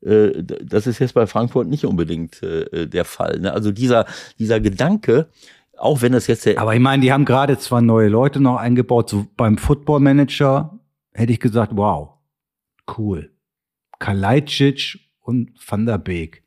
[0.00, 3.40] Äh, Das ist jetzt bei Frankfurt nicht unbedingt äh, der Fall.
[3.40, 3.52] ne?
[3.52, 4.06] Also dieser,
[4.38, 5.28] dieser Gedanke,
[5.76, 8.56] auch wenn das jetzt der Aber ich meine, die haben gerade zwar neue Leute noch
[8.56, 9.08] eingebaut.
[9.10, 10.78] So beim Football Manager
[11.12, 12.10] hätte ich gesagt, wow,
[12.96, 13.32] cool.
[13.98, 16.41] Kalajdzic und Van der Beek.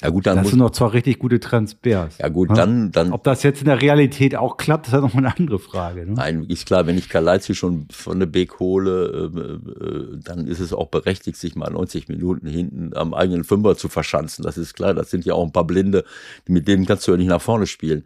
[0.00, 2.18] Ja gut, dann Das sind noch zwar richtig gute Transfers.
[2.18, 5.14] ja gut, dann, dann Ob das jetzt in der Realität auch klappt, ist ja noch
[5.14, 6.06] eine andere Frage.
[6.06, 6.14] Ne?
[6.14, 10.60] Nein, ist klar, wenn ich Kalajdzic schon von der Beek hole, äh, äh, dann ist
[10.60, 14.42] es auch berechtigt, sich mal 90 Minuten hinten am eigenen Fünfer zu verschanzen.
[14.44, 16.04] Das ist klar, das sind ja auch ein paar Blinde,
[16.46, 18.04] mit denen kannst du ja nicht nach vorne spielen.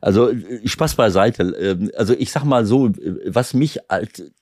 [0.00, 1.42] Also äh, Spaß beiseite.
[1.60, 2.92] Ähm, Also ich sag mal so, äh,
[3.26, 4.32] was mich halt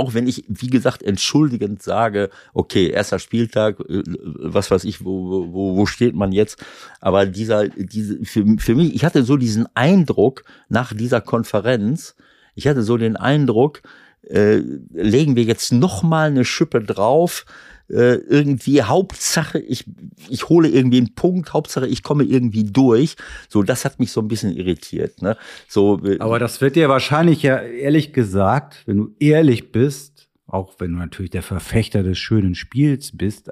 [0.00, 5.52] auch wenn ich, wie gesagt, entschuldigend sage, okay, erster Spieltag, äh, was weiß ich, wo,
[5.52, 6.64] wo, wo steht man jetzt?
[7.00, 12.16] Aber dieser, diese, für, für mich, ich hatte so diesen Eindruck nach dieser Konferenz,
[12.54, 13.82] ich hatte so den Eindruck,
[14.26, 17.44] äh, legen wir jetzt noch mal eine Schippe drauf,
[17.90, 19.84] äh, irgendwie Hauptsache, ich,
[20.28, 23.16] ich hole irgendwie einen Punkt, Hauptsache, ich komme irgendwie durch.
[23.48, 25.22] So, das hat mich so ein bisschen irritiert.
[25.22, 25.36] Ne?
[25.68, 30.74] So, äh, Aber das wird dir wahrscheinlich ja ehrlich gesagt, wenn du ehrlich bist, auch
[30.78, 33.50] wenn du natürlich der Verfechter des schönen Spiels bist,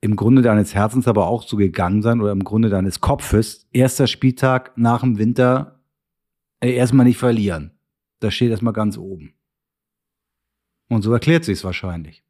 [0.00, 4.06] im Grunde deines Herzens aber auch so gegangen sein oder im Grunde deines Kopfes, erster
[4.06, 5.80] Spieltag nach dem Winter,
[6.60, 7.72] äh, erstmal nicht verlieren.
[8.20, 9.34] Das steht erstmal ganz oben.
[10.88, 12.24] Und so erklärt sich's wahrscheinlich.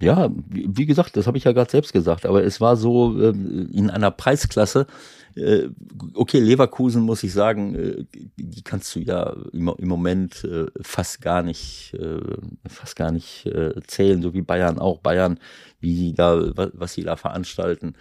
[0.00, 3.70] Ja, wie gesagt, das habe ich ja gerade selbst gesagt, aber es war so ähm,
[3.72, 4.86] in einer Preisklasse.
[5.34, 5.68] Äh,
[6.12, 8.04] okay, Leverkusen muss ich sagen, äh,
[8.36, 12.20] die kannst du ja im, im Moment äh, fast gar nicht, äh,
[12.68, 14.98] fast gar nicht äh, zählen, so wie Bayern auch.
[15.00, 15.38] Bayern,
[15.80, 17.94] wie da, was, sie da veranstalten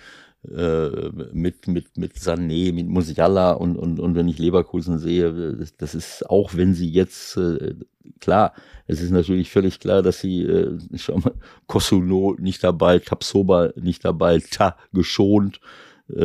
[0.53, 0.89] äh,
[1.33, 6.29] mit mit mit Sané, mit Musiala und und und wenn ich Leverkusen sehe, das, ist
[6.29, 7.75] auch wenn sie jetzt äh,
[8.19, 8.53] klar,
[8.87, 11.33] es ist natürlich völlig klar, dass sie äh, schau mal,
[11.67, 15.59] Kosuno nicht dabei, Tapsoba nicht dabei, Ta geschont.
[16.07, 16.15] Äh,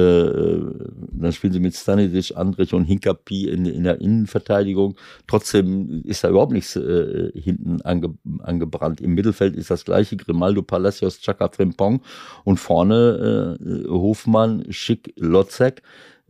[1.12, 4.96] dann spielen sie mit Stanisic, Andrich und Hinkapi in, in der Innenverteidigung.
[5.26, 9.00] Trotzdem ist da überhaupt nichts äh, hinten ange, angebrannt.
[9.00, 12.02] Im Mittelfeld ist das gleiche, Grimaldo, Palacios, Chaka, Frimpong
[12.44, 15.82] und vorne äh, Hofmann, Schick, Lotzek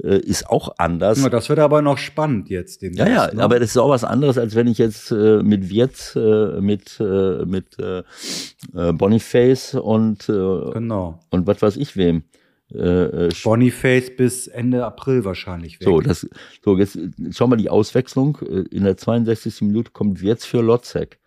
[0.09, 1.22] ist auch anders.
[1.22, 2.82] Ja, das wird aber noch spannend jetzt.
[2.82, 3.42] Ja, ja, ne?
[3.42, 6.98] aber das ist auch was anderes, als wenn ich jetzt äh, mit Wirtz, äh, mit,
[7.01, 8.03] äh, mit äh,
[8.74, 10.32] äh, Boniface und, äh,
[10.72, 11.20] Genau.
[11.30, 12.22] und was weiß ich wem.
[12.72, 12.78] Äh,
[13.26, 15.88] äh, Boniface bis Ende April wahrscheinlich weg.
[15.88, 16.26] so, das,
[16.64, 18.38] so, jetzt äh, schau mal die Auswechslung.
[18.42, 19.62] Äh, In der 62.
[19.62, 21.18] Minute kommt Wirtz für Lotzek.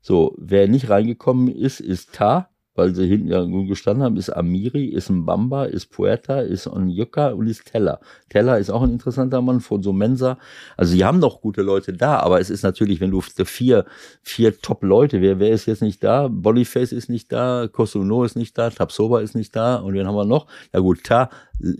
[0.00, 4.30] So, wer nicht reingekommen ist, ist Ta, weil sie hinten ja gut gestanden haben, ist
[4.30, 8.00] Amiri, ist Mbamba, ist Puerta, ist Onyeka und ist Teller.
[8.28, 10.38] Teller ist auch ein interessanter Mann, von so Mensa.
[10.76, 13.84] Also sie haben noch gute Leute da, aber es ist natürlich, wenn du vier,
[14.22, 16.28] vier Top-Leute, wer, wer ist jetzt nicht da?
[16.28, 20.14] Boniface ist nicht da, Kosuno ist nicht da, Tapsoba ist nicht da und wen haben
[20.14, 20.46] wir noch?
[20.72, 21.30] Ja gut, Ta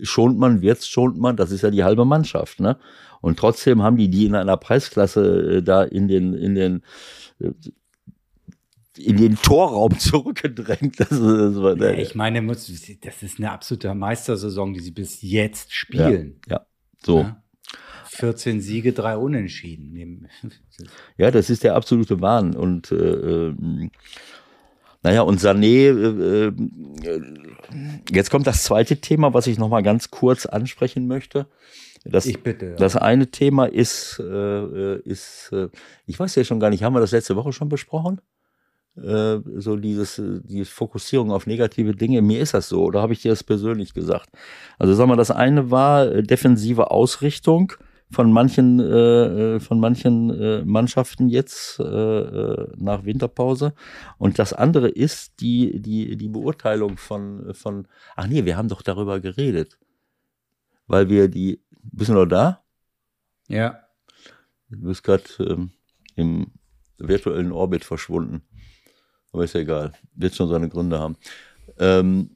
[0.01, 2.77] schont man, Wirtz schont man, das ist ja die halbe Mannschaft, ne?
[3.21, 6.83] Und trotzdem haben die die in einer Preisklasse äh, da in den, in den,
[7.39, 7.51] äh,
[8.97, 10.99] in den Torraum zurückgedrängt.
[10.99, 15.21] Das, ist- das war Ja, ich meine, das ist eine absolute Meistersaison, die sie bis
[15.21, 16.39] jetzt spielen.
[16.47, 16.65] ja,
[17.03, 17.21] so.
[17.21, 17.43] Ja.
[18.09, 20.27] 14 Siege, drei Unentschieden.
[21.17, 22.55] Ja, das ist der absolute Wahn.
[22.55, 23.89] Und äh, ähm,
[25.03, 27.21] naja, und Sané, äh, äh,
[28.11, 31.47] jetzt kommt das zweite Thema, was ich nochmal ganz kurz ansprechen möchte.
[32.05, 32.67] Das, Ich bitte.
[32.67, 32.75] ja.
[32.75, 35.69] das eine Thema ist, äh, äh, ist äh,
[36.05, 38.21] ich weiß ja schon gar nicht, haben wir das letzte Woche schon besprochen?
[38.97, 42.21] Äh, so dieses, äh, die Fokussierung auf negative Dinge.
[42.21, 44.29] Mir ist das so, oder habe ich dir das persönlich gesagt?
[44.79, 47.73] Also sag mal, das eine war äh, defensive Ausrichtung
[48.09, 51.83] von manchen, äh, von manchen äh, Mannschaften jetzt äh,
[52.77, 53.73] nach Winterpause.
[54.17, 58.81] Und das andere ist die, die, die Beurteilung von, von, ach nee, wir haben doch
[58.81, 59.77] darüber geredet.
[60.87, 62.63] Weil wir die, bist du noch da?
[63.47, 63.83] ja.
[64.69, 65.71] Du bist gerade ähm,
[66.15, 66.51] im
[66.97, 68.41] virtuellen Orbit verschwunden.
[69.37, 69.91] Aber ist ja egal.
[70.15, 71.15] Wird schon seine Gründe haben.
[71.77, 72.31] Ähm,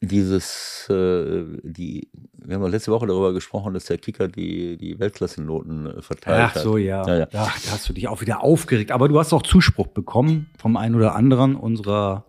[0.00, 5.00] dieses, äh, die, wir haben ja letzte Woche darüber gesprochen, dass der Kicker die, die
[5.00, 7.04] Weltklassenoten äh, verteilt Ach so, ja.
[7.08, 7.26] Ja, ja.
[7.26, 8.92] Da, da hast du dich auch wieder aufgeregt.
[8.92, 12.24] Aber du hast auch Zuspruch bekommen vom einen oder anderen unserer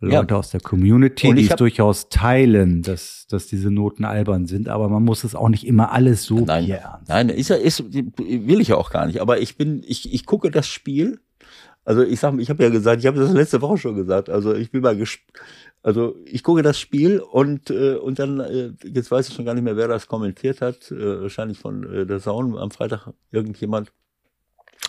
[0.00, 0.20] Ja.
[0.20, 4.68] Leute aus der Community, die es durchaus teilen, dass, dass diese Noten albern sind.
[4.68, 7.08] Aber man muss es auch nicht immer alles so Nein, ernst.
[7.08, 9.20] nein, ist ja, ist, will ich ja auch gar nicht.
[9.20, 11.20] Aber ich bin, ich, ich gucke das Spiel.
[11.84, 14.30] Also ich sag, ich habe ja gesagt, ich habe das letzte Woche schon gesagt.
[14.30, 15.20] Also ich bin mal gesp
[15.82, 19.52] also ich gucke das Spiel und äh, und dann äh, jetzt weiß ich schon gar
[19.52, 20.90] nicht mehr, wer das kommentiert hat.
[20.90, 23.92] Äh, wahrscheinlich von äh, der Saun am Freitag irgendjemand.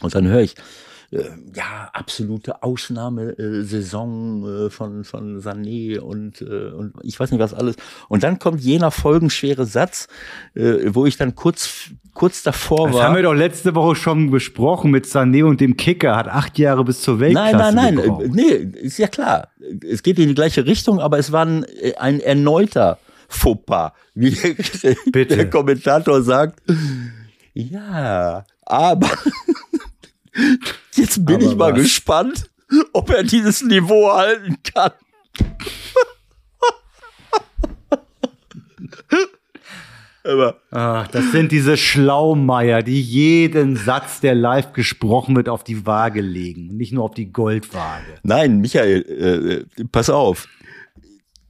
[0.01, 0.55] Und dann höre ich,
[1.53, 7.75] ja, absolute Ausnahmesaison äh, von, von Sané und, äh, und ich weiß nicht was alles.
[8.09, 10.07] Und dann kommt jener folgenschwere Satz,
[10.55, 13.03] äh, wo ich dann kurz, kurz davor Das war.
[13.05, 16.15] haben wir doch letzte Woche schon besprochen mit Sané und dem Kicker.
[16.15, 18.23] Hat acht Jahre bis zur Weltklasse Nein, nein, nein, gebraucht.
[18.23, 19.49] äh, nee, ist ja klar.
[19.87, 22.97] Es geht in die gleiche Richtung, aber es war ein, äh, ein erneuter
[23.27, 25.35] Fauxpas, wie der, Bitte.
[25.35, 26.61] der Kommentator sagt.
[27.53, 29.09] Ja, aber
[30.93, 31.79] jetzt bin Aber ich mal was?
[31.81, 32.49] gespannt,
[32.93, 34.91] ob er dieses Niveau halten kann.
[40.23, 45.85] aber Ach, das sind diese Schlaumeier, die jeden Satz, der live gesprochen wird, auf die
[45.85, 46.75] Waage legen.
[46.77, 48.19] Nicht nur auf die Goldwaage.
[48.23, 50.47] nein, Michael, äh, pass auf.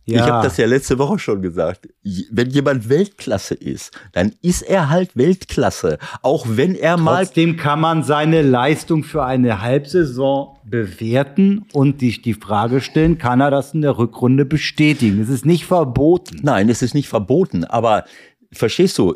[0.05, 1.89] Ich habe das ja letzte Woche schon gesagt.
[2.31, 5.97] Wenn jemand Weltklasse ist, dann ist er halt Weltklasse.
[6.21, 7.25] Auch wenn er mal.
[7.25, 13.41] Trotzdem kann man seine Leistung für eine Halbsaison bewerten und sich die Frage stellen, kann
[13.41, 15.21] er das in der Rückrunde bestätigen?
[15.21, 16.39] Es ist nicht verboten.
[16.43, 18.05] Nein, es ist nicht verboten, aber
[18.57, 19.15] verstehst du,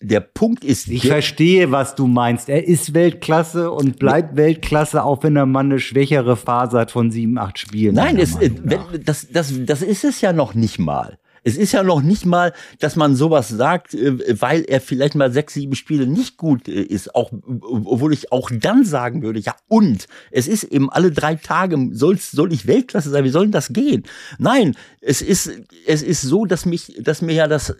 [0.00, 2.48] der Punkt ist, Ich der, verstehe, was du meinst.
[2.48, 7.10] Er ist Weltklasse und bleibt Weltklasse, auch wenn er mal eine schwächere Phase hat von
[7.10, 7.94] sieben, acht Spielen.
[7.94, 11.18] nein, es, wenn, das, das, das ist es ja noch nicht mal.
[11.48, 15.32] Es ist ja noch nicht mal, dass man sowas sagt, äh, weil er vielleicht mal
[15.32, 17.14] sechs, sieben Spiele nicht gut äh, ist.
[17.14, 17.32] Auch,
[17.62, 22.30] obwohl ich auch dann sagen würde, ja und, es ist eben alle drei Tage, soll's,
[22.30, 24.04] soll ich Weltklasse sein, wie soll denn das gehen?
[24.38, 25.50] Nein, es ist,
[25.86, 27.76] es ist so, dass mich, dass mir ja das äh,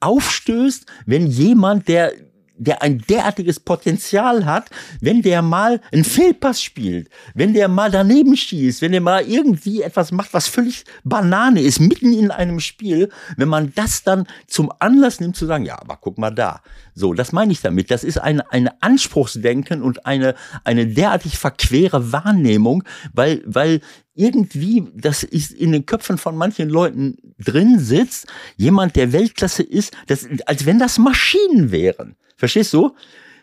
[0.00, 2.12] aufstößt, wenn jemand, der
[2.56, 8.36] der ein derartiges Potenzial hat, wenn der mal einen Fehlpass spielt, wenn der mal daneben
[8.36, 13.08] schießt, wenn der mal irgendwie etwas macht, was völlig Banane ist, mitten in einem Spiel,
[13.36, 16.60] wenn man das dann zum Anlass nimmt zu sagen, ja, aber guck mal da.
[16.94, 17.90] So, das meine ich damit.
[17.90, 20.34] Das ist ein, ein Anspruchsdenken und eine,
[20.64, 23.80] eine derartig verquere Wahrnehmung, weil, weil
[24.14, 28.26] irgendwie, das ist in den Köpfen von manchen Leuten drin sitzt,
[28.56, 32.16] jemand, der Weltklasse ist, das, als wenn das Maschinen wären.
[32.42, 32.96] Verstehst du?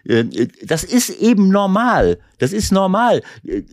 [0.10, 2.18] Äh, Das ist eben normal.
[2.40, 3.22] Das ist normal.
[3.46, 3.64] Äh,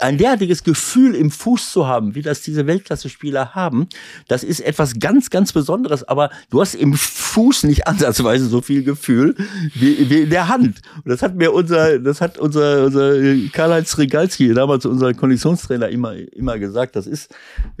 [0.00, 3.88] Ein derartiges Gefühl im Fuß zu haben, wie das diese Weltklasse-Spieler haben,
[4.28, 6.02] das ist etwas ganz, ganz Besonderes.
[6.04, 9.34] Aber du hast im Fuß nicht ansatzweise so viel Gefühl
[9.74, 10.82] wie, wie in der Hand.
[10.96, 13.14] Und das hat mir unser, das hat unser, unser
[13.52, 16.96] Karl-Heinz Regalski, damals unser Konditionstrainer, immer, immer gesagt.
[16.96, 17.30] Das ist,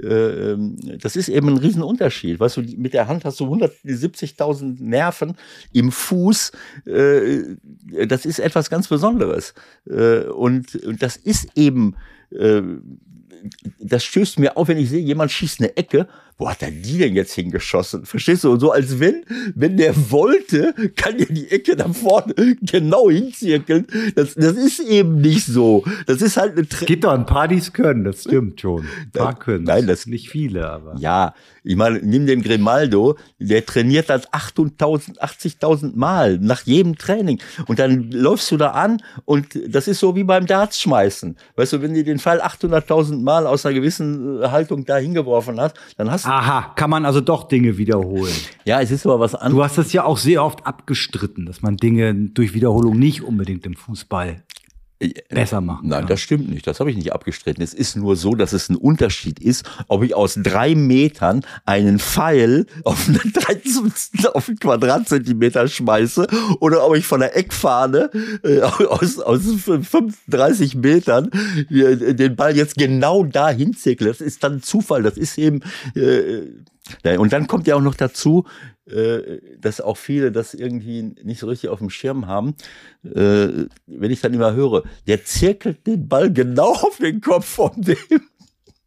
[0.02, 0.56] äh,
[0.98, 2.40] das ist eben ein Riesenunterschied.
[2.40, 5.34] Weißt du, mit der Hand hast du 170.000 Nerven
[5.72, 6.52] im Fuß.
[6.86, 7.56] Äh,
[8.06, 9.54] das ist etwas ganz Besonderes.
[9.88, 11.96] Äh, und, und das ist eben,
[12.30, 12.62] äh,
[13.80, 16.08] das stößt mir auf, wenn ich sehe, jemand schießt eine Ecke.
[16.38, 18.04] Wo hat er die denn jetzt hingeschossen?
[18.04, 18.52] Verstehst du?
[18.52, 19.24] Und so als wenn,
[19.54, 23.86] wenn der wollte, kann er die Ecke da vorne genau hinzirkeln.
[24.14, 25.84] Das, das ist eben nicht so.
[26.06, 28.82] Das ist halt eine Es gibt doch ein paar, die es können, das stimmt schon.
[29.04, 30.96] Ein paar können nein, das- nicht viele, aber.
[30.98, 37.40] Ja, ich meine, nimm den Grimaldo, der trainiert das 8.000, 80.000 Mal nach jedem Training.
[37.68, 41.36] Und dann läufst du da an und das ist so wie beim Darts schmeißen.
[41.54, 45.60] Weißt du, wenn du den Fall 800.000 Mal aus einer gewissen äh, Haltung da hingeworfen
[45.60, 48.32] hast, dann hast du, Aha, kann man also doch Dinge wiederholen.
[48.64, 49.54] ja, es ist aber was anderes.
[49.54, 53.66] Du hast das ja auch sehr oft abgestritten, dass man Dinge durch Wiederholung nicht unbedingt
[53.66, 54.42] im Fußball
[55.28, 56.08] besser machen Nein, kann.
[56.08, 56.66] das stimmt nicht.
[56.66, 57.62] Das habe ich nicht abgestritten.
[57.62, 61.98] Es ist nur so, dass es ein Unterschied ist, ob ich aus drei Metern einen
[61.98, 63.92] Pfeil auf einen, 13,
[64.34, 66.26] auf einen Quadratzentimeter schmeiße
[66.60, 68.10] oder ob ich von der Eckfahne
[68.42, 71.30] äh, aus, aus 35 Metern
[71.70, 74.08] äh, den Ball jetzt genau da hinzirkle.
[74.08, 75.02] Das ist dann Zufall.
[75.02, 75.60] Das ist eben.
[75.94, 76.71] Äh, ja,
[77.18, 78.44] und dann kommt ja auch noch dazu,
[78.86, 82.54] äh, dass auch viele das irgendwie nicht so richtig auf dem Schirm haben.
[83.04, 87.70] Äh, wenn ich dann immer höre, der zirkelt den Ball genau auf den Kopf von
[87.76, 87.96] dem.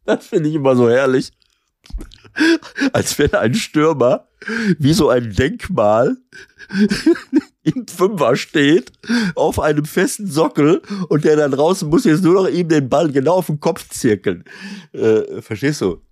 [0.04, 1.32] Das finde ich immer so herrlich.
[2.92, 4.28] Als wenn ein Stürmer
[4.78, 6.16] wie so ein Denkmal
[7.62, 8.92] im Fünfer steht,
[9.34, 13.10] auf einem festen Sockel und der da draußen muss jetzt nur noch ihm den Ball
[13.10, 14.44] genau auf den Kopf zirkeln.
[14.92, 16.02] Äh, verstehst du?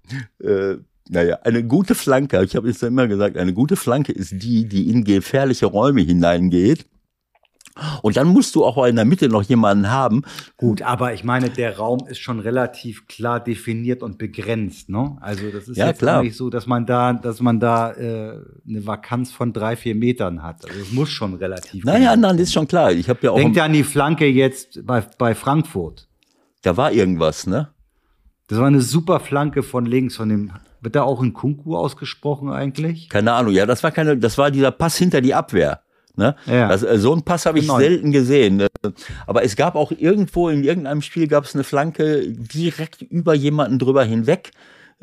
[0.42, 0.78] Äh,
[1.08, 4.66] naja, eine gute Flanke, ich habe es ja immer gesagt, eine gute Flanke ist die,
[4.66, 6.86] die in gefährliche Räume hineingeht.
[8.02, 10.22] Und dann musst du auch in der Mitte noch jemanden haben.
[10.56, 15.16] Gut, aber ich meine, der Raum ist schon relativ klar definiert und begrenzt, ne?
[15.20, 16.22] Also das ist Ja, jetzt klar.
[16.22, 18.38] nicht so, dass man da, dass man da äh,
[18.68, 20.64] eine Vakanz von drei, vier Metern hat.
[20.64, 21.84] Also es muss schon relativ.
[21.84, 22.92] Naja, nein, ist schon klar.
[22.92, 26.06] Ich habe ja auch, Denkt ja an die Flanke jetzt bei, bei Frankfurt.
[26.62, 27.70] da war irgendwas, ne?
[28.46, 30.52] Das war eine super Flanke von links, von dem.
[30.84, 33.08] Wird da auch ein Kunku ausgesprochen eigentlich?
[33.08, 33.54] Keine Ahnung.
[33.54, 35.80] Ja, das war keine, das war dieser Pass hinter die Abwehr.
[36.16, 36.36] Ne?
[36.46, 36.68] Ja.
[36.68, 37.78] Das, äh, so einen Pass habe ich Genau.
[37.78, 38.66] selten gesehen.
[39.26, 43.78] Aber es gab auch irgendwo in irgendeinem Spiel gab es eine Flanke direkt über jemanden
[43.78, 44.52] drüber hinweg.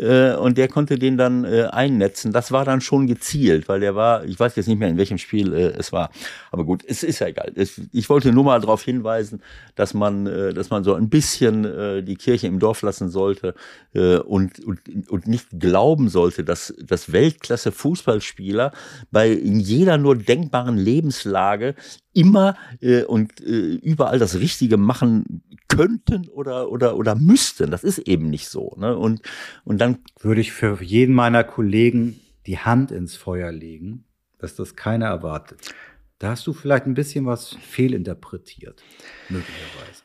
[0.02, 2.32] Äh, und der konnte den dann äh, einnetzen.
[2.32, 5.20] Das war dann schon gezielt, weil der war, ich weiß jetzt nicht mehr, in welchem
[5.20, 6.10] Spiel äh, es war.
[6.52, 7.52] Aber gut, es ist ja egal.
[7.56, 9.44] Es, ich wollte nur mal darauf hinweisen,
[9.76, 13.54] dass man, äh, dass man so ein bisschen äh, die Kirche im Dorf lassen sollte
[13.94, 18.72] äh, und, und, und nicht glauben sollte, dass, dass Weltklasse-Fußballspieler
[19.12, 21.76] bei in jeder nur denkbaren Lebenslage
[22.14, 27.72] immer äh, und äh, überall das Richtige machen könnten oder oder oder müssten.
[27.72, 28.76] Das ist eben nicht so.
[28.78, 28.98] Ne?
[28.98, 29.22] Und
[29.64, 34.06] und dann Würde ich für jeden meiner Kollegen die Hand ins Feuer legen,
[34.40, 35.74] dass das keiner erwartet.
[36.20, 38.84] Da hast du vielleicht ein bisschen was fehlinterpretiert,
[39.30, 40.04] möglicherweise.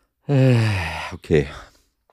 [1.12, 1.46] okay.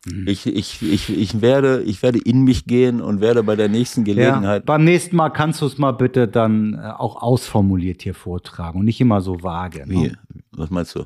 [0.05, 0.27] Mhm.
[0.27, 4.01] Ich, ich, ich, ich, werde, ich werde in mich gehen und werde bei der nächsten
[4.05, 4.65] Ja, Gelegenheit.
[4.65, 8.85] beim nächsten Mal kannst du es mal bitte dann äh, auch ausformuliert hier vortragen und
[8.85, 9.85] nicht immer so vage.
[9.87, 10.07] Wie?
[10.09, 10.17] Ne?
[10.51, 11.05] Was meinst du?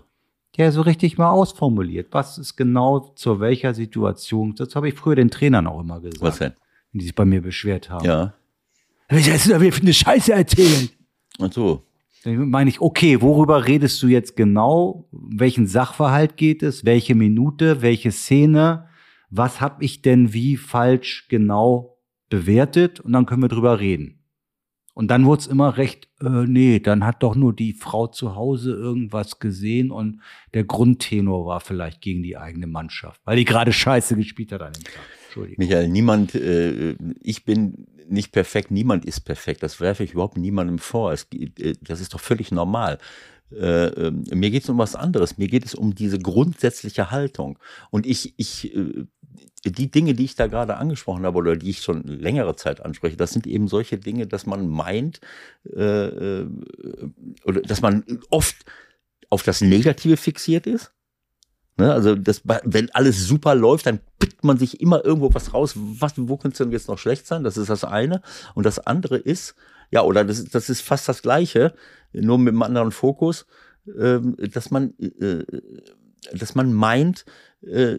[0.55, 2.07] Ja, so richtig mal ausformuliert.
[2.11, 4.55] Was ist genau zu welcher Situation?
[4.55, 6.21] Das habe ich früher den Trainern auch immer gesagt.
[6.21, 6.53] Was denn?
[6.91, 8.05] Wenn die sich bei mir beschwert haben.
[8.05, 8.33] Ja.
[9.09, 10.93] Du da wieder für eine Scheiße erzählt?
[11.39, 11.83] Ach so.
[12.35, 15.07] Meine ich, okay, worüber redest du jetzt genau?
[15.11, 16.83] Welchen Sachverhalt geht es?
[16.83, 17.81] Welche Minute?
[17.81, 18.87] Welche Szene?
[19.29, 21.97] Was habe ich denn wie falsch genau
[22.29, 22.99] bewertet?
[22.99, 24.17] Und dann können wir drüber reden.
[24.93, 28.35] Und dann wurde es immer recht, äh, nee, dann hat doch nur die Frau zu
[28.35, 30.21] Hause irgendwas gesehen und
[30.55, 34.73] der Grundtenor war vielleicht gegen die eigene Mannschaft, weil die gerade scheiße gespielt hat an
[34.73, 35.16] dem Tag.
[35.57, 39.63] Michael, niemand, äh, ich bin nicht perfekt, niemand ist perfekt.
[39.63, 41.11] Das werfe ich überhaupt niemandem vor.
[41.11, 42.97] Es, äh, das ist doch völlig normal.
[43.51, 45.37] Äh, äh, mir geht es um was anderes.
[45.37, 47.59] Mir geht es um diese grundsätzliche Haltung.
[47.91, 49.05] Und ich, ich, äh,
[49.65, 53.17] die Dinge, die ich da gerade angesprochen habe oder die ich schon längere Zeit anspreche,
[53.17, 55.19] das sind eben solche Dinge, dass man meint,
[55.65, 56.45] äh,
[57.43, 58.65] oder dass man oft
[59.29, 60.93] auf das Negative fixiert ist.
[61.79, 65.73] Ne, also das, wenn alles super läuft, dann pickt man sich immer irgendwo was raus.
[65.75, 67.43] Was, wo könnte es denn jetzt noch schlecht sein?
[67.43, 68.23] Das ist das eine.
[68.55, 69.53] Und das andere ist,
[69.91, 71.73] ja, oder das, das ist fast das Gleiche,
[72.13, 73.45] nur mit einem anderen Fokus,
[73.95, 75.45] ähm, dass man, äh,
[76.33, 77.25] dass man meint,
[77.61, 77.97] äh,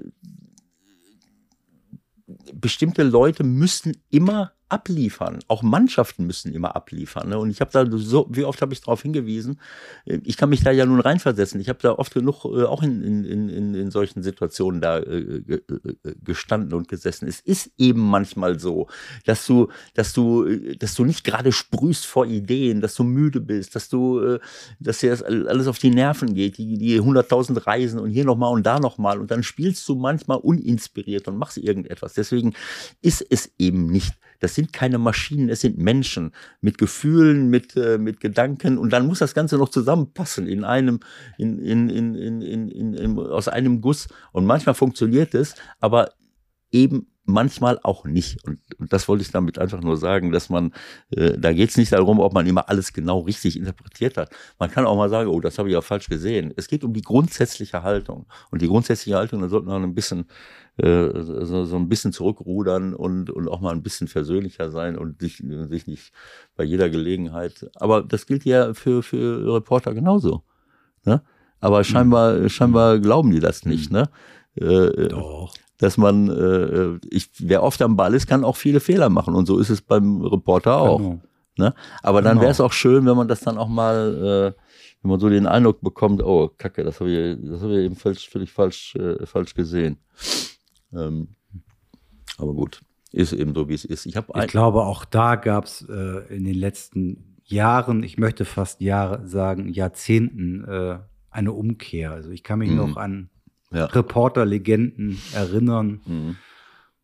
[2.52, 5.38] bestimmte Leute müssten immer abliefern.
[5.48, 7.28] Auch Mannschaften müssen immer abliefern.
[7.30, 7.38] Ne?
[7.38, 9.60] Und ich habe da so, wie oft habe ich darauf hingewiesen,
[10.04, 11.60] äh, ich kann mich da ja nun reinversetzen.
[11.60, 15.40] Ich habe da oft genug äh, auch in, in, in, in solchen Situationen da äh,
[15.40, 15.62] ge-
[16.04, 17.28] äh, gestanden und gesessen.
[17.28, 18.88] Es ist eben manchmal so,
[19.24, 23.40] dass du, dass du, äh, dass du nicht gerade sprühst vor Ideen, dass du müde
[23.40, 24.38] bist, dass du, äh,
[24.80, 28.52] dass dir das alles auf die Nerven geht, die, die 100.000 Reisen und hier nochmal
[28.52, 32.14] und da nochmal und dann spielst du manchmal uninspiriert und machst irgendetwas.
[32.14, 32.54] Deswegen
[33.00, 37.98] ist es eben nicht das sind keine Maschinen, es sind Menschen mit Gefühlen, mit, äh,
[37.98, 41.00] mit Gedanken und dann muss das Ganze noch zusammenpassen in einem,
[41.36, 44.08] in, in, in, in, in, in, aus einem Guss.
[44.32, 46.10] Und manchmal funktioniert es, aber
[46.70, 48.42] eben manchmal auch nicht.
[48.44, 50.72] Und, und das wollte ich damit einfach nur sagen, dass man,
[51.10, 54.30] äh, da geht es nicht darum, ob man immer alles genau richtig interpretiert hat.
[54.58, 56.52] Man kann auch mal sagen, oh, das habe ich ja falsch gesehen.
[56.56, 58.26] Es geht um die grundsätzliche Haltung.
[58.50, 60.26] Und die grundsätzliche Haltung, da sollte man ein bisschen
[60.78, 65.20] äh, so, so ein bisschen zurückrudern und, und auch mal ein bisschen versöhnlicher sein und
[65.20, 66.12] sich, sich nicht
[66.56, 67.70] bei jeder Gelegenheit.
[67.74, 70.44] Aber das gilt ja für, für Reporter genauso.
[71.04, 71.22] Ne?
[71.60, 74.08] Aber scheinbar, scheinbar glauben die das nicht, ne?
[74.54, 75.52] Äh, Doch.
[75.78, 79.34] Dass man, äh, ich, wer oft am Ball ist, kann auch viele Fehler machen.
[79.34, 80.98] Und so ist es beim Reporter auch.
[80.98, 81.20] Genau.
[81.56, 81.74] Ne?
[82.02, 82.42] Aber dann Genau.
[82.42, 84.60] wäre es auch schön, wenn man das dann auch mal, äh,
[85.02, 87.96] wenn man so den Eindruck bekommt, oh, Kacke, das habe ich, das hab ich eben
[87.96, 89.98] falsch, völlig falsch, äh, falsch gesehen.
[90.92, 91.28] Ähm,
[92.38, 92.80] aber gut,
[93.12, 94.06] ist eben so, wie es ist.
[94.06, 98.80] Ich Ich glaube, auch da gab es äh, in den letzten Jahren, ich möchte fast
[98.80, 100.98] Jahre sagen, Jahrzehnten, äh,
[101.30, 102.12] eine Umkehr.
[102.12, 102.76] Also ich kann mich Mhm.
[102.76, 103.30] noch an
[103.72, 103.86] ja.
[103.86, 106.00] Reporterlegenden erinnern.
[106.06, 106.36] Mhm.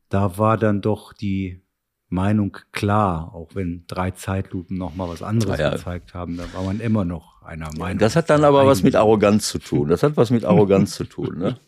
[0.09, 1.63] Da war dann doch die
[2.09, 5.71] Meinung klar, auch wenn drei Zeitlupen noch mal was anderes Ah ja.
[5.71, 7.99] gezeigt haben, da war man immer noch einer Meinung.
[7.99, 9.89] Das hat dann aber was mit Arroganz zu tun.
[9.89, 11.59] Das hat was mit Arroganz zu tun, ne?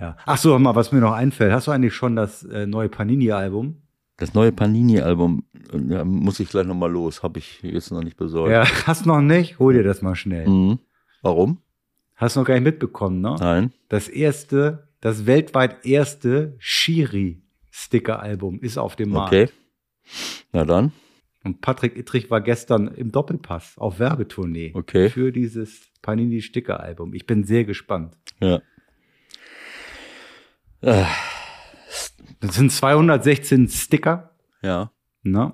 [0.00, 0.16] Ja.
[0.26, 1.50] Ach so, mal, was mir noch einfällt.
[1.52, 3.82] Hast du eigentlich schon das äh, neue Panini-Album?
[4.16, 7.24] Das neue Panini-Album, äh, ja, muss ich gleich nochmal los.
[7.24, 8.52] Habe ich jetzt noch nicht besorgt.
[8.52, 9.58] Ja, hast noch nicht?
[9.58, 10.48] Hol dir das mal schnell.
[10.48, 10.78] Mhm.
[11.22, 11.58] Warum?
[12.18, 13.36] Hast noch gar nicht mitbekommen, ne?
[13.40, 13.72] Nein.
[13.88, 19.32] Das erste, das weltweit erste Shiri-Sticker-Album ist auf dem Markt.
[19.32, 19.48] Okay.
[20.52, 20.92] Na dann.
[21.44, 25.08] Und Patrick Ittrich war gestern im Doppelpass auf Werbetournee Okay.
[25.10, 27.14] für dieses Panini-Sticker-Album.
[27.14, 28.16] Ich bin sehr gespannt.
[28.40, 28.60] Ja.
[30.80, 31.04] Äh,
[32.40, 34.90] Das sind 216 Sticker, ja.
[35.22, 35.52] ne?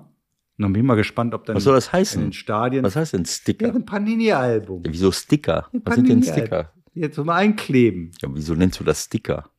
[0.57, 2.21] Dann bin ich mal gespannt, ob dann Was soll das in heißen?
[2.21, 2.83] den Stadien.
[2.83, 3.73] Was heißt denn ja, Sticker?
[3.75, 4.83] ein Panini-Album.
[4.85, 5.67] Ja, wieso Sticker?
[5.73, 6.23] Ein Was sind denn.
[6.23, 6.71] Sticker?
[6.93, 8.11] Jetzt zum Einkleben.
[8.21, 9.49] Ja, wieso nennst du das Sticker?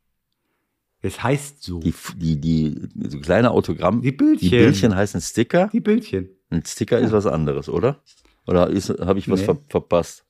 [1.03, 1.81] Es heißt so.
[1.81, 4.49] Die, die, die, so kleine Autogramm, Die Bildchen.
[4.51, 5.69] die Bildchen heißen Sticker.
[5.73, 6.31] Die Bildchen.
[6.49, 8.01] Ein Sticker ist was anderes, oder?
[8.47, 9.45] Oder habe ich was Nee.
[9.47, 10.25] ver verpasst?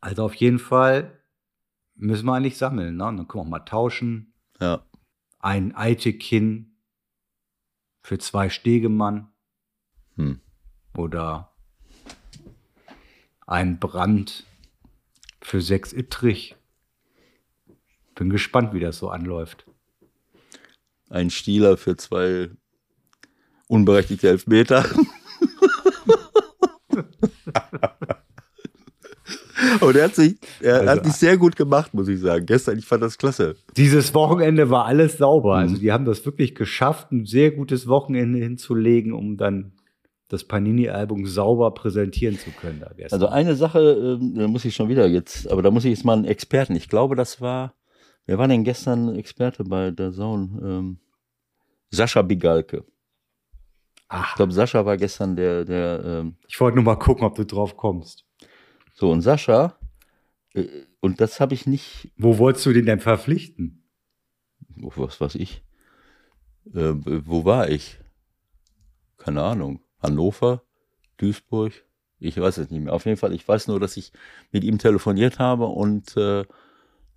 [0.00, 1.18] Also auf jeden Fall
[1.94, 2.96] müssen wir eigentlich sammeln.
[2.96, 3.04] Ne?
[3.04, 4.34] Dann können wir auch mal tauschen.
[4.60, 4.84] Ja.
[5.38, 6.75] Ein Eitekin
[8.06, 9.32] für zwei Stegemann
[10.14, 10.40] Hm.
[10.96, 11.52] oder
[13.48, 14.46] ein Brand
[15.42, 16.54] für sechs Ittrich.
[18.14, 19.66] Bin gespannt, wie das so anläuft.
[21.10, 22.50] Ein Stieler für zwei
[23.66, 24.88] unberechtigte Elfmeter.
[29.80, 32.46] Und er hat sich, er Also- hat sich sehr gut gemacht, muss ich sagen.
[32.46, 33.56] Gestern, ich fand das klasse.
[33.76, 35.56] Dieses Wochenende war alles sauber.
[35.56, 35.62] Mhm.
[35.62, 39.72] Also die haben das wirklich geschafft, ein sehr gutes Wochenende hinzulegen, um dann
[40.28, 42.84] das Panini-Album sauber präsentieren zu können.
[43.12, 46.04] Also eine Sache, ähm, da muss ich schon wieder jetzt, aber da muss ich jetzt
[46.04, 46.74] mal einen Experten.
[46.74, 47.74] Ich glaube, das war,
[48.26, 50.48] wer war denn gestern Experte bei der Zone?
[50.64, 50.98] Ähm,
[51.90, 52.78] Sascha Bigalke.
[53.98, 57.36] Ich Ach, glaube, Sascha war gestern der, der, ähm, ich wollte nur mal gucken, ob
[57.36, 58.24] du drauf kommst.
[58.96, 59.78] So und Sascha,
[60.54, 60.66] äh,
[61.00, 63.84] und das habe ich nicht, Wo wolltest du den denn verpflichten?
[64.82, 65.62] oh, was weiß ich,
[66.74, 67.98] äh, wo war ich?
[69.18, 69.80] Keine Ahnung.
[70.00, 70.62] Hannover,
[71.18, 71.72] Duisburg,
[72.18, 72.92] ich weiß es nicht mehr.
[72.92, 74.12] Auf jeden Fall, ich weiß nur, dass ich
[74.50, 76.40] mit ihm telefoniert habe und äh,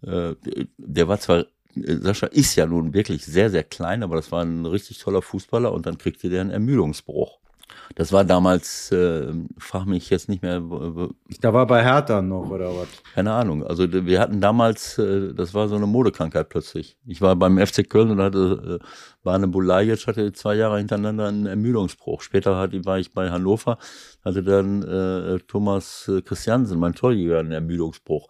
[0.01, 0.36] äh,
[0.77, 4.43] der war zwar, äh, Sascha ist ja nun wirklich sehr, sehr klein, aber das war
[4.43, 7.39] ein richtig toller Fußballer und dann kriegte der einen Ermüdungsbruch.
[7.95, 11.09] Das war damals, äh, frag mich jetzt nicht mehr, wo-
[11.41, 12.88] Da war bei Hertha noch, oder was?
[13.13, 13.63] keine Ahnung.
[13.65, 16.97] Also wir hatten damals, äh, das war so eine Modekrankheit plötzlich.
[17.05, 18.86] Ich war beim FC Köln und hatte, äh,
[19.24, 22.22] Bane Bulajic hatte zwei Jahre hintereinander einen Ermüdungsbruch.
[22.22, 23.78] Später hatte, war ich bei Hannover,
[24.24, 28.30] hatte dann äh, Thomas äh, Christiansen, mein Torjäger, einen Ermüdungsbruch.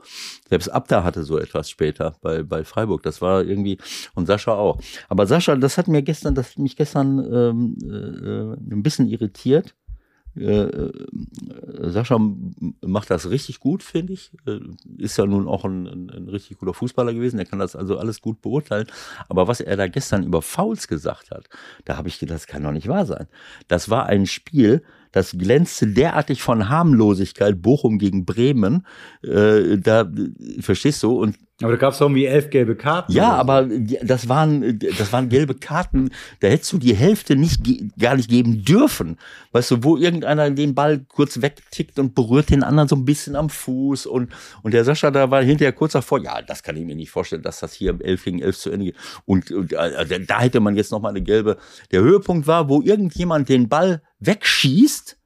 [0.50, 3.04] Selbst Abda hatte so etwas später bei, bei Freiburg.
[3.04, 3.78] Das war irgendwie,
[4.16, 4.80] und Sascha auch.
[5.08, 9.76] Aber Sascha, das hat mir gestern, das hat mich gestern ähm, äh, ein bisschen irritiert.
[10.36, 10.92] Äh, äh,
[11.90, 12.20] Sascha
[12.82, 14.32] macht das richtig gut, finde ich.
[14.46, 14.60] Äh,
[14.98, 17.40] Ist ja nun auch ein, ein, ein richtig guter Fußballer gewesen.
[17.40, 18.88] Er kann das also alles gut beurteilen.
[19.28, 21.50] Aber was er da gestern über Fouls gesagt hat,
[21.86, 23.28] da habe ich gedacht, das kann doch nicht wahr sein.
[23.68, 27.62] Das war ein Spiel, das glänzte derartig von Harmlosigkeit.
[27.62, 28.86] Bochum gegen Bremen.
[29.24, 30.10] Äh, da,
[30.60, 31.20] verstehst du?
[31.20, 33.12] Und Aber da gab es irgendwie elf gelbe Karten.
[33.12, 33.36] ja, so.
[33.36, 33.68] aber
[34.02, 36.10] das waren, das waren gelbe Karten.
[36.40, 37.62] Da hättest du die Hälfte nicht,
[38.00, 39.18] gar nicht geben dürfen.
[39.52, 43.36] Weißt du, wo irgendeiner den Ball kurz wegtickt und berührt den anderen so ein bisschen
[43.36, 44.32] am Fuß und,
[44.64, 47.42] und der Sascha da war hinterher kurz davor, ja, das kann ich mir nicht vorstellen,
[47.42, 48.96] dass das hier 11 gegen 11 zu Ende geht.
[49.26, 51.58] Und, und äh, da hätte man jetzt noch mal eine gelbe.
[51.92, 55.18] Der Höhepunkt war, wo irgendjemand den Ball wegschießt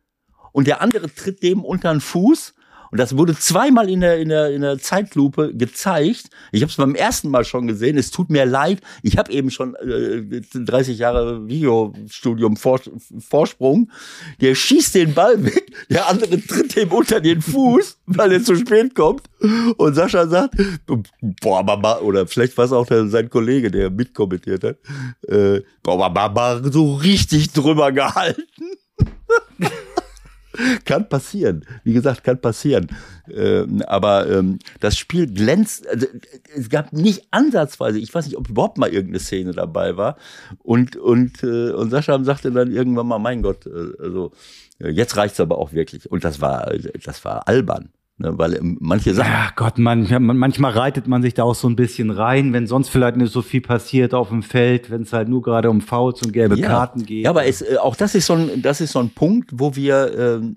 [0.51, 2.55] und der andere tritt dem unter den Fuß.
[2.93, 6.29] Und das wurde zweimal in der, in der, in der Zeitlupe gezeigt.
[6.51, 7.97] Ich habe es beim ersten Mal schon gesehen.
[7.97, 8.81] Es tut mir leid.
[9.01, 10.21] Ich habe eben schon äh,
[10.53, 12.79] 30 Jahre Videostudium Vor
[13.17, 13.89] Vorsprung.
[14.41, 15.73] Der schießt den Ball weg.
[15.89, 19.23] Der andere tritt dem unter den Fuß, weil er zu spät kommt.
[19.77, 20.53] Und Sascha sagt,
[21.41, 24.77] boah, Mama, oder vielleicht war es auch der, sein Kollege, der mitkommentiert hat,
[25.27, 28.43] äh, boah, Mama, so richtig drüber gehalten.
[30.85, 31.65] Kann passieren.
[31.83, 32.87] Wie gesagt, kann passieren.
[33.31, 35.87] Ähm, aber ähm, das Spiel glänzt.
[35.87, 36.07] Also,
[36.55, 40.17] es gab nicht ansatzweise, ich weiß nicht, ob überhaupt mal irgendeine Szene dabei war.
[40.59, 44.31] Und, und, äh, und Sascha sagte dann irgendwann mal, mein Gott, äh, also
[44.79, 46.09] äh, jetzt reicht's aber auch wirklich.
[46.11, 46.71] Und das war,
[47.03, 47.89] das war albern.
[48.23, 49.29] Ne, weil ähm, manche Sachen.
[49.31, 52.53] Ja, Gott, man, ja, man- manchmal reitet man sich da auch so ein bisschen rein,
[52.53, 55.69] wenn sonst vielleicht nicht so viel passiert auf dem Feld, wenn es halt nur gerade
[55.69, 57.25] um Fouls und gelbe Karten geht.
[57.25, 59.75] Ja, aber es, äh, auch das ist so ein, das ist so ein Punkt, wo
[59.75, 60.55] wir ähm,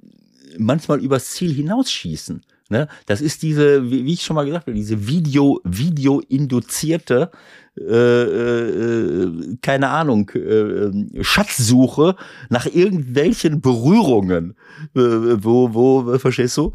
[0.58, 2.40] manchmal übers Ziel hinausschießen.
[2.68, 2.86] Ne?
[3.06, 7.30] Das ist diese, wie, wie ich schon mal gesagt habe, diese Video, Video-induzierte,
[7.78, 12.16] äh, äh, keine Ahnung, äh, Schatzsuche
[12.48, 14.56] nach irgendwelchen Berührungen,
[14.94, 16.72] äh, wo, wo, verstehst du?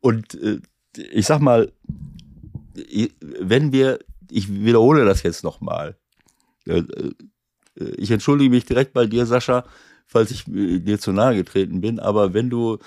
[0.00, 0.60] Und äh,
[1.12, 1.72] ich sag mal,
[3.40, 3.98] wenn wir,
[4.30, 5.96] ich wiederhole das jetzt nochmal,
[6.66, 7.10] äh, äh,
[7.96, 9.64] ich entschuldige mich direkt bei dir, Sascha,
[10.06, 12.78] falls ich äh, dir zu nahe getreten bin, aber wenn du,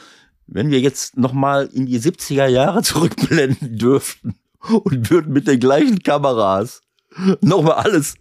[0.45, 4.35] wenn wir jetzt nochmal in die 70er Jahre zurückblenden dürften
[4.69, 6.81] und würden mit den gleichen Kameras
[7.41, 8.15] nochmal alles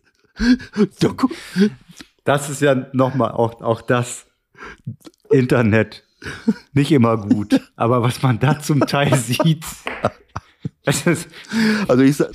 [1.00, 1.30] doku-
[2.24, 4.26] Das ist ja nochmal auch, auch das
[5.30, 6.04] Internet.
[6.72, 7.60] Nicht immer gut.
[7.76, 9.64] Aber was man da zum Teil sieht.
[10.86, 11.28] Das, ist,
[11.88, 12.30] Also ich das,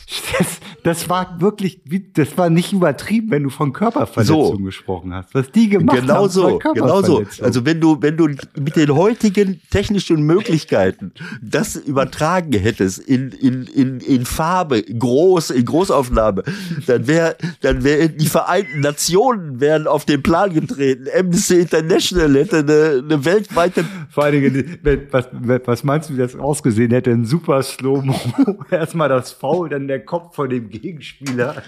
[0.83, 1.79] das war wirklich,
[2.13, 4.63] das war nicht übertrieben, wenn du von Körperverletzungen So.
[4.63, 5.33] gesprochen hast.
[5.33, 7.13] Was die gemacht genau haben, so, genau so.
[7.13, 7.45] Körperverletzung.
[7.45, 8.27] Also wenn du, wenn du
[8.59, 15.63] mit den heutigen technischen Möglichkeiten das übertragen hättest in, in, in, in Farbe, groß, in
[15.65, 16.43] Großaufnahme,
[16.87, 21.05] dann wäre, dann wäre die Vereinten Nationen wären auf den Plan getreten.
[21.17, 24.77] Amnesty International hätte eine, eine weltweite Vor allen Dingen,
[25.11, 25.27] was,
[25.65, 27.11] was meinst du, wie das ausgesehen hätte?
[27.11, 28.15] Ein super Slow-Mo.
[28.71, 31.63] Erstmal das Foul, dann der Kopf von dem Gegenspieler.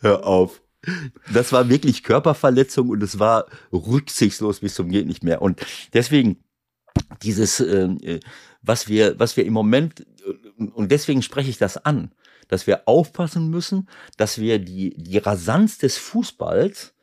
[0.00, 0.62] Hör auf.
[1.32, 5.42] Das war wirklich Körperverletzung und es war rücksichtslos bis zum geht nicht mehr.
[5.42, 6.44] Und deswegen
[7.22, 8.20] dieses, ähm, äh,
[8.62, 12.12] was wir, was wir im Moment äh, und deswegen spreche ich das an,
[12.48, 16.94] dass wir aufpassen müssen, dass wir die die Rasanz des Fußballs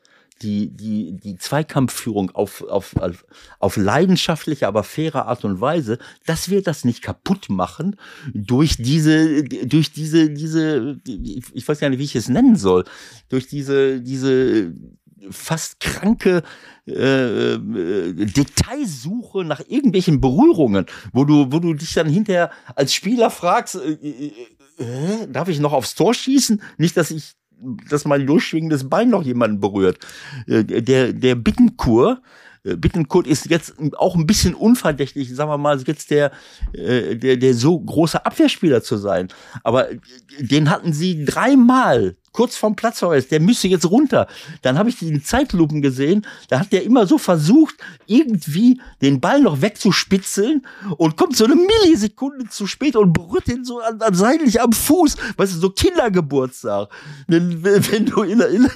[0.42, 3.26] die, die, die Zweikampfführung auf, auf, auf,
[3.60, 7.96] auf leidenschaftliche, aber faire Art und Weise, dass wir das nicht kaputt machen
[8.34, 12.84] durch diese, durch diese, diese, ich weiß gar nicht, wie ich es nennen soll,
[13.30, 14.74] durch diese, diese
[15.32, 16.44] fast kranke
[16.88, 23.30] äh, äh, Detailsuche nach irgendwelchen Berührungen, wo du, wo du dich dann hinterher als Spieler
[23.30, 24.32] fragst, äh, äh,
[24.78, 26.62] äh, darf ich noch aufs Tor schießen?
[26.78, 27.36] Nicht, dass ich
[27.90, 30.00] dass mein durchschwingendes Bein noch jemanden berührt.
[30.48, 32.22] Äh, Der, der Bittenkur,
[32.66, 36.32] äh, Bittenkurt ist jetzt auch ein bisschen unverdächtig, sagen wir mal, jetzt der,
[36.74, 39.30] äh, der, der so große Abwehrspieler zu sein.
[39.64, 39.88] Aber
[40.40, 44.28] den hatten sie dreimal kurz vorm Platzverweis, der müsste jetzt runter.
[44.62, 47.76] Dann habe ich die in Zeitlupen gesehen, da hat der immer so versucht,
[48.08, 50.66] irgendwie den Ball noch wegzuspitzeln
[50.98, 54.74] und kommt so eine Millisekunde zu spät und berührt den so an, an seitlich am
[54.74, 55.16] Fuß.
[55.38, 56.90] Weißt du, so Kindergeburtstag.
[57.28, 58.70] Wenn wenn du in, der- in,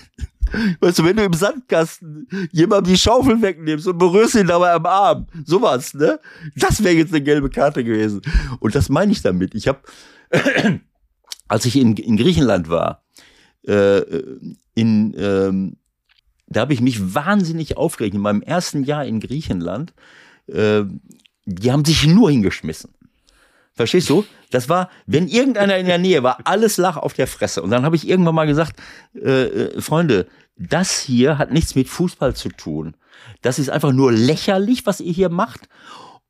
[0.80, 4.86] Weißt du, wenn du im Sandkasten jemandem die Schaufel wegnimmst und berührst ihn dabei am
[4.86, 6.20] Arm, sowas, ne?
[6.56, 8.22] Das wäre jetzt eine gelbe Karte gewesen.
[8.60, 9.56] Und das meine ich damit.
[9.56, 9.80] Ich habe,
[11.48, 13.04] als ich in, in Griechenland war,
[13.68, 14.02] äh,
[14.76, 15.78] in, ähm,
[16.48, 18.16] da habe ich mich wahnsinnig aufgeregt.
[18.16, 19.94] In meinem ersten Jahr in Griechenland,
[20.48, 20.84] äh,
[21.46, 22.92] die haben sich nur hingeschmissen.
[23.80, 24.26] Verstehst du?
[24.52, 27.62] Das war, wenn irgendeiner in der Nähe war, alles lag auf der Fresse.
[27.62, 28.78] Und dann habe ich irgendwann mal gesagt,
[29.16, 30.28] äh, äh, Freunde,
[30.58, 32.96] das hier hat nichts mit Fußball zu tun.
[33.42, 35.70] Das ist einfach nur lächerlich, was ihr hier macht.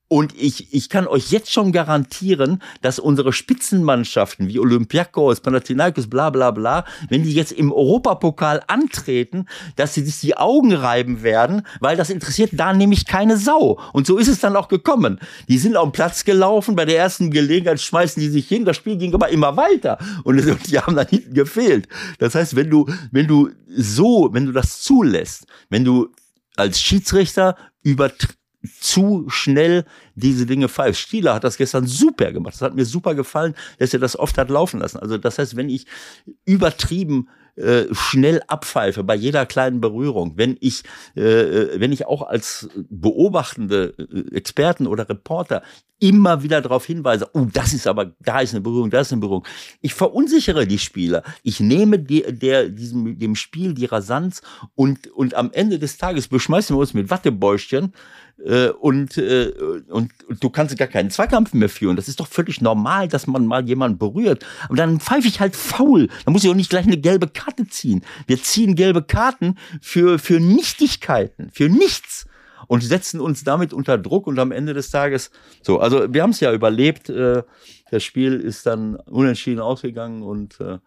[0.09, 6.31] Und ich, ich kann euch jetzt schon garantieren, dass unsere Spitzenmannschaften wie Olympiakos, Panathinaikos, bla
[6.31, 9.45] bla bla, wenn die jetzt im Europapokal antreten,
[9.75, 13.79] dass sie sich die Augen reiben werden, weil das interessiert da nämlich keine Sau.
[13.93, 15.19] Und so ist es dann auch gekommen.
[15.47, 18.77] Die sind auf den Platz gelaufen, bei der ersten Gelegenheit schmeißen die sich hin, das
[18.77, 19.99] Spiel ging aber immer weiter.
[20.23, 20.37] Und
[20.67, 21.87] die haben dann hinten gefehlt.
[22.17, 26.09] Das heißt, wenn du, wenn du so, wenn du das zulässt, wenn du
[26.55, 28.11] als Schiedsrichter über
[28.79, 31.01] zu schnell diese Dinge pfeifst.
[31.01, 32.53] Stieler hat das gestern super gemacht.
[32.53, 34.97] Das hat mir super gefallen, dass er das oft hat laufen lassen.
[34.97, 35.85] Also das heißt, wenn ich
[36.45, 37.29] übertrieben
[37.59, 40.83] äh, schnell abpfeife bei jeder kleinen Berührung, wenn ich,
[41.15, 45.61] äh, wenn ich auch als beobachtende äh, Experten oder Reporter
[45.99, 49.19] immer wieder darauf hinweise, oh, das ist aber, da ist eine Berührung, da ist eine
[49.19, 49.45] Berührung.
[49.81, 51.23] Ich verunsichere die Spieler.
[51.43, 54.41] Ich nehme die, der, diesem, dem Spiel die Rasanz
[54.75, 57.93] und, und am Ende des Tages beschmeißen wir uns mit Wattebäuschen
[58.45, 59.51] äh, und, äh,
[59.89, 61.95] und, und du kannst gar keinen Zweikampf mehr führen.
[61.95, 64.45] Das ist doch völlig normal, dass man mal jemanden berührt.
[64.65, 66.07] Aber dann pfeife ich halt faul.
[66.25, 68.03] Dann muss ich auch nicht gleich eine gelbe Karte ziehen.
[68.27, 72.27] Wir ziehen gelbe Karten für, für Nichtigkeiten, für nichts
[72.67, 75.79] und setzen uns damit unter Druck und am Ende des Tages so.
[75.79, 77.09] Also wir haben es ja überlebt.
[77.09, 77.43] Äh,
[77.91, 80.77] das Spiel ist dann unentschieden ausgegangen und äh,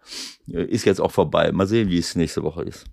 [0.47, 1.51] ist jetzt auch vorbei.
[1.51, 2.85] Mal sehen, wie es nächste Woche ist.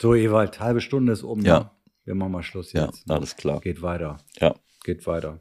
[0.00, 1.42] So, Ewald, halbe Stunde ist um.
[1.42, 1.58] Ja.
[1.58, 1.70] ne?
[2.08, 3.10] Wir machen mal Schluss Ja, jetzt.
[3.10, 3.60] alles klar.
[3.60, 4.16] Geht weiter.
[4.40, 4.54] Ja.
[4.82, 5.38] Geht weiter.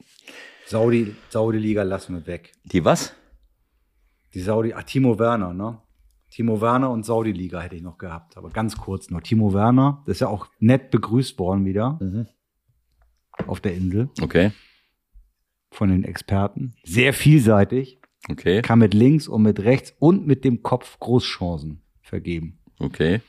[0.65, 2.51] Saudi, Saudi-Liga lassen wir weg.
[2.65, 3.13] Die was?
[4.33, 5.81] Die Saudi, ah, Timo Werner, ne?
[6.29, 9.21] Timo Werner und Saudi-Liga hätte ich noch gehabt, aber ganz kurz nur.
[9.23, 11.97] Timo Werner, das ist ja auch nett begrüßt worden wieder
[13.47, 14.51] auf der Insel Okay.
[15.71, 16.73] von den Experten.
[16.83, 18.61] Sehr vielseitig, Okay.
[18.61, 22.59] kann mit links und mit rechts und mit dem Kopf Großchancen vergeben.
[22.79, 23.21] Okay.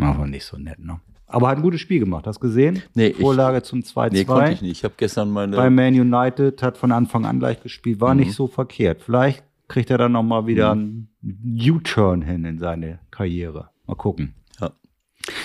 [0.00, 0.98] Aber nicht so nett, ne?
[1.30, 2.82] Aber hat ein gutes Spiel gemacht, hast du gesehen?
[2.94, 4.12] Nee, ich- Vorlage zum 2-2.
[4.12, 4.70] Nee, konnte ich nicht.
[4.72, 5.56] Ich habe gestern meine.
[5.56, 8.20] bei Man United, hat von Anfang an gleich gespielt, war Mhm.
[8.20, 9.02] nicht so verkehrt.
[9.02, 13.68] Vielleicht kriegt er dann noch mal wieder einen U-Turn hin in seine Karriere.
[13.86, 14.32] Mal gucken.
[14.58, 14.70] Ja.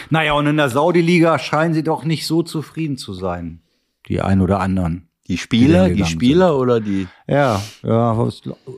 [0.09, 3.59] Naja, und in der Saudi-Liga scheinen sie doch nicht so zufrieden zu sein.
[4.07, 5.09] Die ein oder anderen.
[5.29, 7.07] die Spieler, die die Spieler oder die.
[7.27, 8.13] Ja, ja,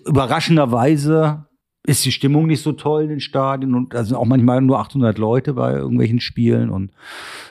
[0.06, 1.46] überraschenderweise
[1.86, 4.80] ist die Stimmung nicht so toll in den Stadien und da sind auch manchmal nur
[4.80, 6.92] 800 Leute bei irgendwelchen Spielen und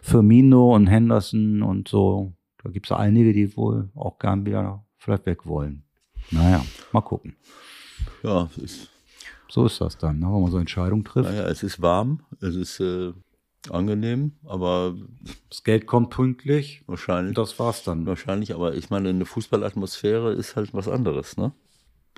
[0.02, 2.32] Firmino und Henderson und so.
[2.62, 5.82] Da gibt es einige, die wohl auch gern wieder vielleicht weg wollen.
[6.30, 7.36] Naja, mal gucken.
[8.22, 8.88] Ja, ist,
[9.48, 11.28] So ist das dann, ne, wenn man so Entscheidungen trifft.
[11.30, 13.12] naja, es ist warm, es ist äh,
[13.70, 14.94] angenehm, aber
[15.50, 16.82] Das Geld kommt pünktlich.
[16.86, 18.06] wahrscheinlich, Und das war's dann.
[18.06, 21.52] wahrscheinlich, aber ich meine, eine Fußballatmosphäre ist halt was anderes, ne?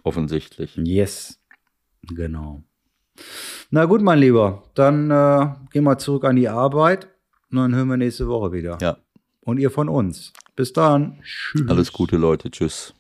[0.05, 0.76] Offensichtlich.
[0.76, 1.40] Yes.
[2.14, 2.62] Genau.
[3.70, 7.08] Na gut, mein Lieber, dann äh, gehen wir zurück an die Arbeit
[7.50, 8.78] und dann hören wir nächste Woche wieder.
[8.80, 8.96] Ja,
[9.40, 10.32] Und ihr von uns.
[10.54, 11.18] Bis dann.
[11.22, 11.68] Tschüss.
[11.68, 12.50] alles Gute, Leute.
[12.50, 12.94] Tschüss.